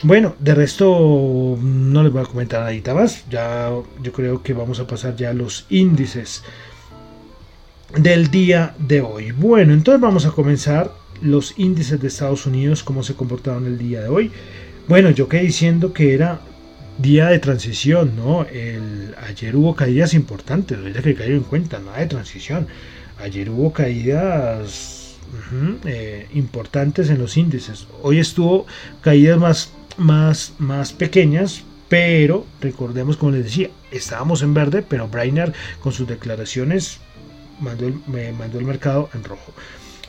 Bueno, 0.03 0.35
de 0.39 0.53
resto 0.53 1.57
no 1.59 2.03
les 2.03 2.11
voy 2.11 2.21
a 2.21 2.25
comentar 2.25 2.61
nada 2.61 2.93
más. 2.93 3.25
Ya 3.29 3.71
yo 4.03 4.11
creo 4.11 4.43
que 4.43 4.53
vamos 4.53 4.79
a 4.79 4.85
pasar 4.85 5.15
ya 5.15 5.31
a 5.31 5.33
los 5.33 5.65
índices 5.69 6.43
del 7.95 8.29
día 8.29 8.75
de 8.77 9.01
hoy. 9.01 9.31
Bueno, 9.31 9.73
entonces 9.73 9.99
vamos 9.99 10.25
a 10.25 10.31
comenzar 10.31 10.91
los 11.21 11.57
índices 11.57 11.99
de 11.99 12.09
Estados 12.09 12.45
Unidos, 12.45 12.83
cómo 12.83 13.01
se 13.01 13.15
comportaron 13.15 13.65
el 13.65 13.79
día 13.79 14.01
de 14.01 14.09
hoy. 14.09 14.31
Bueno, 14.87 15.09
yo 15.11 15.27
quedé 15.27 15.41
diciendo 15.41 15.91
que 15.91 16.13
era 16.13 16.39
día 16.97 17.27
de 17.27 17.39
transición, 17.39 18.15
¿no? 18.15 18.45
El, 18.45 19.13
ayer 19.27 19.53
hubo 19.57 19.75
caídas 19.75 20.13
importantes, 20.13 20.77
hay 20.77 20.93
que 20.93 21.13
caer 21.13 21.31
en 21.31 21.43
cuenta, 21.43 21.79
nada 21.79 21.99
de 21.99 22.05
transición. 22.05 22.67
Ayer 23.19 23.49
hubo 23.49 23.73
caídas 23.73 25.17
eh, 25.85 26.27
importantes 26.33 27.09
en 27.09 27.19
los 27.19 27.35
índices. 27.35 27.85
Hoy 28.01 28.19
estuvo 28.19 28.65
caídas 29.01 29.37
más, 29.37 29.73
más, 29.97 30.53
más 30.57 30.93
pequeñas, 30.93 31.63
pero 31.89 32.45
recordemos, 32.61 33.17
como 33.17 33.33
les 33.33 33.43
decía, 33.43 33.69
estábamos 33.91 34.41
en 34.41 34.53
verde, 34.53 34.85
pero 34.87 35.09
Brainer 35.09 35.51
con 35.81 35.91
sus 35.91 36.07
declaraciones 36.07 36.99
mandó 37.59 37.91
me 38.07 38.31
mandó 38.31 38.57
el 38.57 38.65
mercado 38.65 39.09
en 39.13 39.25
rojo. 39.25 39.51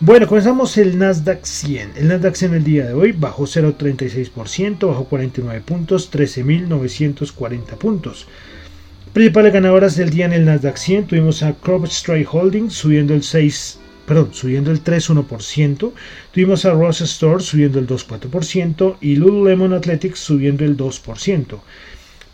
Bueno, 0.01 0.29
comenzamos 0.29 0.79
el 0.79 0.97
Nasdaq 0.97 1.45
100. 1.45 1.95
El 1.97 2.07
Nasdaq 2.07 2.37
100 2.37 2.55
el 2.55 2.63
día 2.63 2.87
de 2.87 2.93
hoy 2.93 3.11
bajó 3.11 3.49
0,36%, 3.49 4.87
bajó 4.87 5.07
49 5.07 5.61
puntos, 5.67 6.13
13.940 6.13 7.77
puntos. 7.79 8.29
Principales 9.13 9.53
ganadoras 9.53 9.97
del 9.97 10.11
día 10.11 10.27
en 10.27 10.35
el 10.35 10.45
Nasdaq 10.45 10.77
100 10.77 11.09
tuvimos 11.09 11.43
a 11.43 11.57
Strike 11.87 12.33
Holdings 12.33 12.75
subiendo 12.75 13.13
el 13.13 13.25
6, 13.25 13.81
perdón, 14.07 14.29
subiendo 14.31 14.71
el 14.71 14.85
3,1%. 14.85 15.93
Tuvimos 16.31 16.65
a 16.65 16.71
Ross 16.71 17.01
Store 17.01 17.43
subiendo 17.43 17.81
el 17.81 17.89
2,4% 17.89 18.99
y 19.01 19.17
Lululemon 19.17 19.73
Athletics 19.73 20.21
subiendo 20.21 20.65
el 20.65 20.77
2%. 20.77 21.59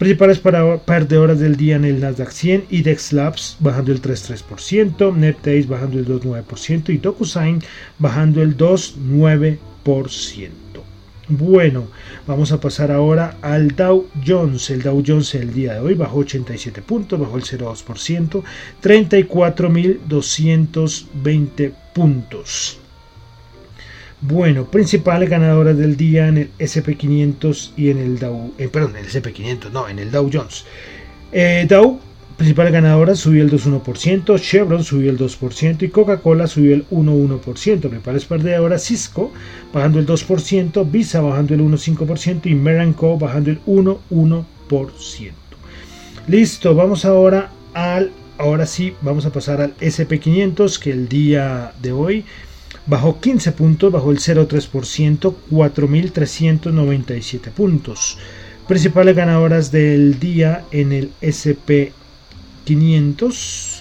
Principales 0.04 0.40
perdedoras 0.84 1.40
del 1.40 1.56
día 1.56 1.76
en 1.76 1.86
el 1.86 1.98
Nasdaq 1.98 2.30
100, 2.30 2.66
IDEX 2.68 3.14
Labs 3.14 3.56
bajando 3.60 3.90
el 3.90 4.02
3,3%, 4.02 5.16
NetDays 5.16 5.66
bajando 5.66 5.98
el 5.98 6.06
2,9% 6.06 6.90
y 6.90 6.98
DocuSign 6.98 7.62
bajando 7.98 8.42
el 8.42 8.54
2,9%. 8.54 10.50
Bueno, 11.28 11.88
vamos 12.26 12.52
a 12.52 12.60
pasar 12.60 12.92
ahora 12.92 13.38
al 13.40 13.68
Dow 13.68 14.06
Jones. 14.26 14.68
El 14.68 14.82
Dow 14.82 15.02
Jones 15.06 15.34
el 15.36 15.54
día 15.54 15.72
de 15.72 15.80
hoy 15.80 15.94
bajó 15.94 16.18
87 16.18 16.82
puntos, 16.82 17.18
bajó 17.18 17.38
el 17.38 17.44
0,2%, 17.44 18.42
34.220 18.82 21.72
puntos. 21.94 22.78
Bueno, 24.26 24.64
principales 24.64 25.28
ganadoras 25.28 25.76
del 25.76 25.98
día 25.98 26.28
en 26.28 26.38
el 26.38 26.50
SP500 26.58 27.72
y 27.76 27.90
en 27.90 27.98
el 27.98 28.18
Dow, 28.18 28.54
eh, 28.56 28.68
perdón, 28.68 28.96
en 28.96 29.04
el 29.04 29.10
SP500, 29.10 29.70
no, 29.70 29.87
en 29.87 29.98
el 29.98 30.10
Dow 30.10 30.30
Jones. 30.32 30.64
Eh, 31.30 31.66
Dow, 31.68 32.00
principales 32.38 32.72
ganadoras, 32.72 33.18
subió 33.18 33.42
el 33.42 33.50
2,1%, 33.50 34.40
Chevron 34.40 34.82
subió 34.82 35.10
el 35.10 35.18
2% 35.18 35.82
y 35.82 35.90
Coca-Cola 35.90 36.46
subió 36.46 36.74
el 36.74 36.87
1,1%. 36.88 37.80
Principales 37.80 38.24
perdedoras, 38.24 38.84
Cisco 38.84 39.30
bajando 39.74 39.98
el 39.98 40.06
2%, 40.06 40.90
Visa 40.90 41.20
bajando 41.20 41.52
el 41.52 41.60
1,5% 41.60 42.46
y 42.46 42.54
Meranco 42.54 43.18
bajando 43.18 43.50
el 43.50 43.60
1,1%. 43.66 45.32
Listo, 46.28 46.74
vamos 46.74 47.04
ahora 47.04 47.50
al, 47.74 48.10
ahora 48.38 48.64
sí, 48.64 48.94
vamos 49.02 49.26
a 49.26 49.32
pasar 49.32 49.60
al 49.60 49.76
SP500 49.76 50.78
que 50.78 50.92
el 50.92 51.10
día 51.10 51.74
de 51.82 51.92
hoy 51.92 52.24
Bajó 52.86 53.18
15 53.18 53.52
puntos, 53.52 53.90
bajó 53.90 54.10
el 54.10 54.18
0,3%, 54.18 55.34
4.397 55.50 57.50
puntos. 57.50 58.18
Principales 58.68 59.16
ganadoras 59.16 59.72
del 59.72 60.20
día 60.20 60.66
en 60.70 60.92
el 60.92 61.10
SP500 61.22 63.80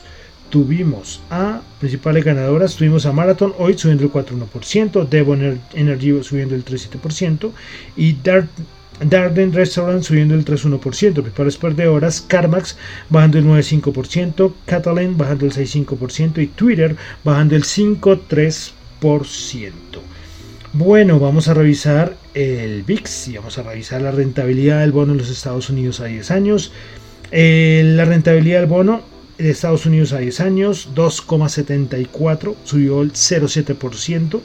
tuvimos 0.49 1.19
a 1.29 1.61
principales 1.79 2.23
ganadoras, 2.23 2.75
tuvimos 2.75 3.05
a 3.05 3.11
Marathon 3.11 3.53
hoy 3.57 3.77
subiendo 3.77 4.05
el 4.05 4.11
4,1%, 4.11 5.09
Devon 5.09 5.59
Energy 5.73 6.23
subiendo 6.23 6.55
el 6.55 6.63
3,7% 6.63 7.51
y 7.97 8.15
Darden 9.01 9.51
Restaurant 9.51 10.03
subiendo 10.03 10.35
el 10.35 10.45
3,1%, 10.45 11.13
principales 11.13 11.57
perdedoras, 11.57 12.21
Carmax 12.21 12.77
bajando 13.09 13.39
el 13.39 13.45
9,5%, 13.45 14.53
Catalan 14.65 15.17
bajando 15.17 15.45
el 15.45 15.51
6,5% 15.51 16.41
y 16.41 16.47
Twitter 16.47 16.95
bajando 17.23 17.55
el 17.55 17.63
5,3%. 17.63 18.71
Bueno, 20.71 21.19
vamos 21.19 21.49
a 21.49 21.53
revisar 21.53 22.15
el 22.33 22.83
VIX 22.83 23.27
y 23.27 23.37
vamos 23.37 23.57
a 23.57 23.63
revisar 23.63 24.01
la 24.01 24.11
rentabilidad 24.11 24.79
del 24.79 24.91
bono 24.91 25.11
en 25.11 25.17
los 25.19 25.29
Estados 25.29 25.69
Unidos 25.69 25.99
a 25.99 26.05
10 26.05 26.31
años. 26.31 26.71
Eh, 27.31 27.83
la 27.83 28.05
rentabilidad 28.05 28.61
del 28.61 28.69
bono 28.69 29.01
de 29.37 29.49
Estados 29.49 29.85
Unidos 29.85 30.13
a 30.13 30.19
10 30.19 30.39
años, 30.39 30.89
2,74, 30.95 32.55
subió 32.63 33.01
el 33.01 33.11
0,7%. 33.11 34.41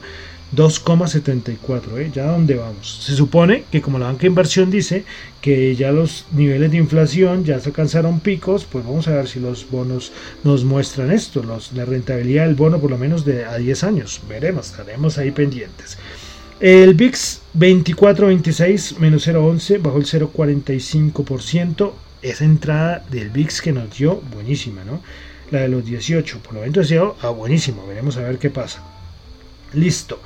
2,74, 0.54 1.98
¿eh? 1.98 2.11
¿Ya 2.14 2.26
dónde 2.26 2.54
vamos? 2.54 3.00
Se 3.04 3.14
supone 3.14 3.64
que 3.70 3.82
como 3.82 3.98
la 3.98 4.06
banca 4.06 4.22
de 4.22 4.28
inversión 4.28 4.70
dice 4.70 5.04
que 5.40 5.76
ya 5.76 5.92
los 5.92 6.24
niveles 6.32 6.70
de 6.70 6.78
inflación 6.78 7.44
ya 7.44 7.61
se 7.61 7.68
alcanzaron 7.68 8.20
picos, 8.20 8.64
pues 8.64 8.84
vamos 8.84 9.08
a 9.08 9.12
ver 9.12 9.28
si 9.28 9.40
los 9.40 9.70
bonos 9.70 10.12
nos 10.44 10.64
muestran 10.64 11.12
esto, 11.12 11.42
la 11.74 11.84
rentabilidad 11.84 12.46
del 12.46 12.54
bono 12.54 12.80
por 12.80 12.90
lo 12.90 12.98
menos 12.98 13.24
de 13.24 13.44
a 13.44 13.56
10 13.56 13.84
años. 13.84 14.20
Veremos, 14.28 14.70
estaremos 14.70 15.18
ahí 15.18 15.30
pendientes. 15.30 15.98
El 16.61 16.94
VIX 16.94 17.40
24.26 17.56 18.98
menos 18.98 19.28
0.11 19.28 19.80
bajo 19.80 19.98
el 19.98 20.06
0.45%. 20.06 21.92
esa 22.20 22.44
entrada 22.44 23.04
del 23.11 23.30
VIX 23.30 23.62
que 23.62 23.72
nos 23.72 23.96
dio, 23.96 24.20
buenísima, 24.34 24.82
¿no? 24.84 25.00
La 25.52 25.61
de 25.61 25.68
los 25.68 25.84
18, 25.84 26.40
por 26.40 26.54
lo 26.54 26.61
menos 26.61 26.74
deseo, 26.74 27.16
ah, 27.22 27.30
buenísimo, 27.30 27.87
veremos 27.87 28.16
a 28.16 28.22
ver 28.22 28.38
qué 28.38 28.50
pasa. 28.50 28.82
Listo. 29.74 30.20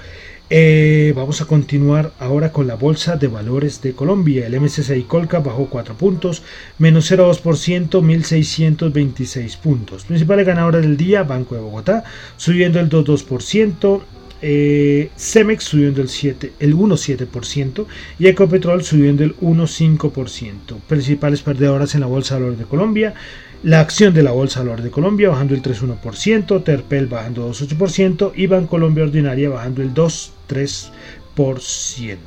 Eh, 0.55 1.14
vamos 1.16 1.40
a 1.40 1.46
continuar 1.46 2.12
ahora 2.18 2.52
con 2.52 2.66
la 2.66 2.74
Bolsa 2.74 3.16
de 3.16 3.26
Valores 3.26 3.81
de 3.81 3.94
Colombia. 3.94 4.46
El 4.46 4.61
MSCI 4.61 5.05
Colca 5.05 5.38
bajó 5.38 5.70
4 5.70 5.94
puntos, 5.94 6.42
menos 6.78 7.11
0,2%, 7.11 8.02
1.626 8.02 9.57
puntos. 9.57 10.05
Principales 10.05 10.46
ganadores 10.46 10.83
del 10.83 10.98
día, 10.98 11.22
Banco 11.22 11.55
de 11.55 11.62
Bogotá, 11.62 12.05
subiendo 12.37 12.81
el 12.81 12.90
2,2%. 12.90 14.02
Eh, 14.44 15.11
Cemex 15.16 15.62
subiendo 15.64 16.02
el, 16.02 16.09
7, 16.09 16.52
el 16.59 16.74
1,7% 16.74 17.87
y 18.18 18.26
Ecopetrol 18.26 18.83
subiendo 18.83 19.22
el 19.24 19.37
1,5%. 19.37 20.81
Principales 20.87 21.42
perdedoras 21.42 21.94
en 21.94 22.00
la 22.00 22.09
Bolsa 22.09 22.35
de 22.35 22.40
Valores 22.40 22.59
de 22.59 22.66
Colombia. 22.66 23.14
La 23.62 23.79
acción 23.79 24.12
de 24.12 24.25
la 24.25 24.33
Bolsa 24.33 24.59
de 24.59 24.66
Valores 24.66 24.85
de 24.85 24.90
Colombia 24.90 25.29
bajando 25.29 25.55
el 25.55 25.62
3,1%, 25.62 26.64
Terpel 26.64 27.07
bajando 27.07 27.48
2,8% 27.48 28.33
y 28.35 28.48
Bancolombia 28.48 29.05
Ordinaria 29.05 29.51
bajando 29.51 29.83
el 29.83 29.94
2,3%. 29.94 32.18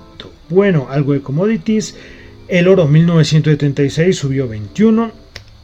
Bueno, 0.49 0.87
algo 0.89 1.11
de 1.11 1.19
commodities. 1.19 1.97
El 2.47 2.69
oro 2.69 2.87
1976 2.87 4.15
subió 4.15 4.47
21. 4.47 5.11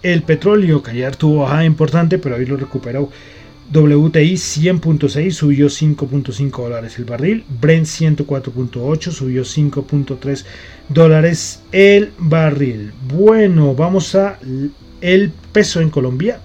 El 0.03 0.23
petróleo 0.23 0.83
que 0.83 0.91
ayer 0.91 1.15
tuvo 1.15 1.43
bajada 1.43 1.63
importante, 1.63 2.17
pero 2.17 2.35
hoy 2.35 2.45
lo 2.45 2.57
recuperó. 2.57 3.09
WTI 3.73 4.33
100.6 4.33 5.31
subió 5.31 5.67
5.5 5.67 6.63
dólares 6.63 6.97
el 6.97 7.05
barril. 7.05 7.45
Brent 7.61 7.85
104.8 7.85 9.11
subió 9.11 9.43
5.3 9.43 10.43
dólares 10.89 11.61
el 11.71 12.11
barril. 12.17 12.91
Bueno, 13.07 13.73
vamos 13.73 14.15
a 14.15 14.37
el 15.01 15.31
peso 15.51 15.81
en 15.81 15.89
Colombia, 15.89 16.39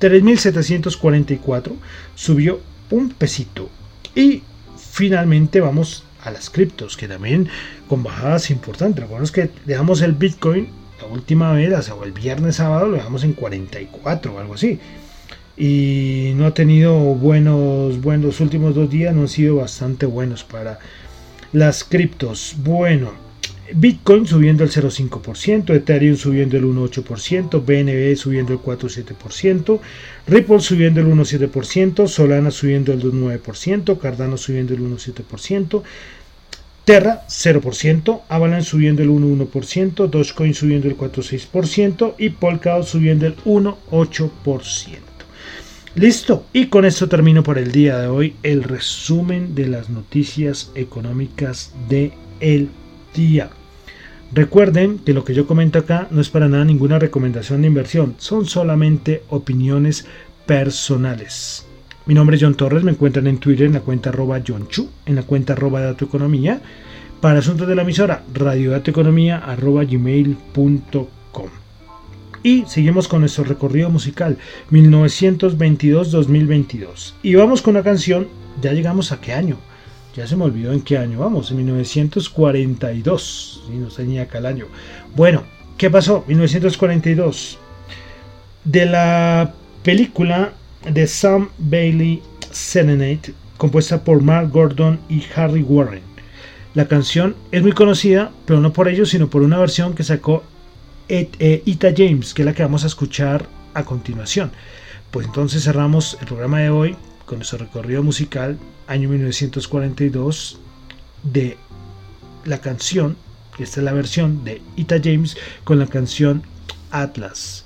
3.744, 0.00 1.72
subió 2.14 2.60
un 2.90 3.10
pesito. 3.10 3.68
Y 4.14 4.42
finalmente 4.76 5.60
vamos 5.60 6.04
a 6.22 6.30
las 6.30 6.50
criptos, 6.50 6.96
que 6.96 7.08
también 7.08 7.48
con 7.88 8.02
bajadas 8.02 8.50
importantes. 8.50 9.04
Recuerden 9.04 9.32
que 9.32 9.50
dejamos 9.66 10.02
el 10.02 10.12
Bitcoin 10.12 10.68
la 11.00 11.06
última 11.06 11.52
vez, 11.52 11.88
o 11.90 12.04
el 12.04 12.12
viernes 12.12 12.56
sábado, 12.56 12.88
lo 12.88 12.96
dejamos 12.96 13.24
en 13.24 13.32
44 13.32 14.34
o 14.34 14.38
algo 14.38 14.54
así. 14.54 14.78
Y 15.56 16.32
no 16.36 16.46
ha 16.46 16.54
tenido 16.54 16.98
buenos, 16.98 18.00
buenos, 18.00 18.40
últimos 18.40 18.74
dos 18.74 18.90
días 18.90 19.14
no 19.14 19.22
han 19.22 19.28
sido 19.28 19.56
bastante 19.56 20.06
buenos 20.06 20.44
para 20.44 20.78
las 21.52 21.84
criptos. 21.84 22.54
Bueno, 22.58 23.12
Bitcoin 23.74 24.26
subiendo 24.26 24.64
el 24.64 24.70
0,5%, 24.70 25.74
Ethereum 25.74 26.16
subiendo 26.16 26.56
el 26.56 26.64
1,8%, 26.64 27.64
BNB 27.64 28.16
subiendo 28.16 28.52
el 28.52 28.58
4,7%, 28.58 29.80
Ripple 30.26 30.60
subiendo 30.60 31.00
el 31.00 31.06
1,7%, 31.06 32.08
Solana 32.08 32.50
subiendo 32.50 32.92
el 32.92 33.02
2,9%, 33.02 33.98
Cardano 33.98 34.36
subiendo 34.36 34.74
el 34.74 34.80
1,7%, 34.80 35.82
Terra 36.84 37.22
0%, 37.28 38.22
Avalanche 38.28 38.68
subiendo 38.68 39.02
el 39.02 39.10
1,1%, 39.10 40.08
Dogecoin 40.08 40.54
subiendo 40.54 40.88
el 40.88 40.96
4,6% 40.96 42.14
y 42.18 42.30
Polkadot 42.30 42.86
subiendo 42.86 43.26
el 43.26 43.36
1,8%. 43.36 44.30
Listo, 45.94 46.46
y 46.52 46.66
con 46.66 46.84
esto 46.84 47.08
termino 47.08 47.42
por 47.42 47.58
el 47.58 47.72
día 47.72 47.98
de 47.98 48.08
hoy 48.08 48.36
el 48.42 48.62
resumen 48.62 49.54
de 49.54 49.66
las 49.66 49.90
noticias 49.90 50.70
económicas 50.74 51.72
de 51.88 52.12
el 52.40 52.70
día. 53.14 53.50
Recuerden 54.32 54.98
que 54.98 55.12
lo 55.12 55.24
que 55.24 55.34
yo 55.34 55.48
comento 55.48 55.80
acá 55.80 56.06
no 56.12 56.20
es 56.20 56.30
para 56.30 56.48
nada 56.48 56.64
ninguna 56.64 57.00
recomendación 57.00 57.62
de 57.62 57.66
inversión, 57.66 58.14
son 58.18 58.46
solamente 58.46 59.24
opiniones 59.28 60.06
personales. 60.46 61.66
Mi 62.06 62.14
nombre 62.14 62.36
es 62.36 62.42
John 62.42 62.54
Torres, 62.54 62.84
me 62.84 62.92
encuentran 62.92 63.26
en 63.26 63.38
Twitter 63.38 63.66
en 63.66 63.72
la 63.72 63.80
cuenta 63.80 64.10
arroba 64.10 64.40
John 64.46 64.68
Chu, 64.68 64.88
en 65.04 65.16
la 65.16 65.24
cuenta 65.24 65.54
arroba 65.54 65.80
Dato 65.80 66.04
Economía, 66.04 66.62
para 67.20 67.40
asuntos 67.40 67.66
de 67.66 67.74
la 67.74 67.82
emisora 67.82 68.22
radiodatoeconomía 68.32 69.38
arroba 69.38 69.82
gmail.com. 69.84 71.48
Y 72.42 72.64
seguimos 72.66 73.06
con 73.08 73.20
nuestro 73.20 73.44
recorrido 73.44 73.90
musical 73.90 74.38
1922-2022. 74.70 77.14
Y 77.22 77.34
vamos 77.34 77.60
con 77.62 77.74
una 77.74 77.82
canción, 77.82 78.28
ya 78.62 78.72
llegamos 78.72 79.10
a 79.10 79.20
qué 79.20 79.32
año, 79.32 79.56
ya 80.14 80.26
se 80.26 80.36
me 80.36 80.44
olvidó 80.44 80.72
en 80.72 80.82
qué 80.82 80.98
año 80.98 81.20
vamos, 81.20 81.50
en 81.50 81.58
1942. 81.58 83.64
Y 83.72 83.76
no 83.76 83.88
tenía 83.88 84.22
acá 84.22 84.38
el 84.38 84.46
año. 84.46 84.66
Bueno, 85.14 85.44
¿qué 85.76 85.90
pasó? 85.90 86.24
1942. 86.26 87.58
De 88.64 88.86
la 88.86 89.54
película 89.82 90.52
de 90.88 91.06
Sam 91.06 91.50
Bailey 91.58 92.22
Serenade, 92.50 93.34
compuesta 93.56 94.02
por 94.02 94.22
Mark 94.22 94.50
Gordon 94.50 95.00
y 95.08 95.24
Harry 95.34 95.62
Warren. 95.62 96.02
La 96.74 96.86
canción 96.86 97.36
es 97.50 97.62
muy 97.62 97.72
conocida, 97.72 98.30
pero 98.46 98.60
no 98.60 98.72
por 98.72 98.88
ello, 98.88 99.06
sino 99.06 99.28
por 99.28 99.42
una 99.42 99.58
versión 99.58 99.94
que 99.94 100.04
sacó 100.04 100.44
eh, 101.08 101.62
Ita 101.64 101.92
James, 101.96 102.34
que 102.34 102.42
es 102.42 102.46
la 102.46 102.54
que 102.54 102.62
vamos 102.62 102.84
a 102.84 102.86
escuchar 102.86 103.46
a 103.74 103.84
continuación. 103.84 104.52
Pues 105.10 105.26
entonces 105.26 105.64
cerramos 105.64 106.16
el 106.20 106.26
programa 106.26 106.60
de 106.60 106.70
hoy 106.70 106.96
con 107.30 107.38
nuestro 107.38 107.58
recorrido 107.58 108.02
musical 108.02 108.58
año 108.88 109.08
1942 109.08 110.58
de 111.22 111.56
la 112.44 112.60
canción, 112.60 113.16
esta 113.60 113.78
es 113.78 113.84
la 113.84 113.92
versión 113.92 114.42
de 114.42 114.60
Ita 114.74 114.96
James 115.00 115.36
con 115.62 115.78
la 115.78 115.86
canción 115.86 116.42
Atlas. 116.90 117.64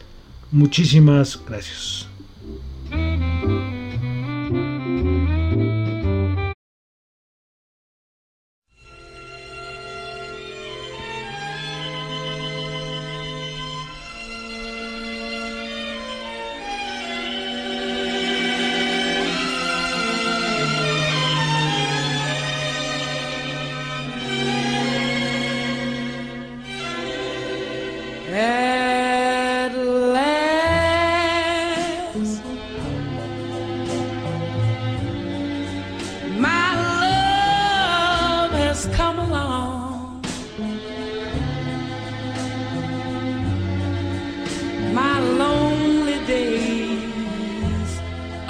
Muchísimas 0.52 1.40
gracias. 1.48 2.13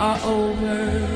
are 0.04 0.20
over. 0.26 1.13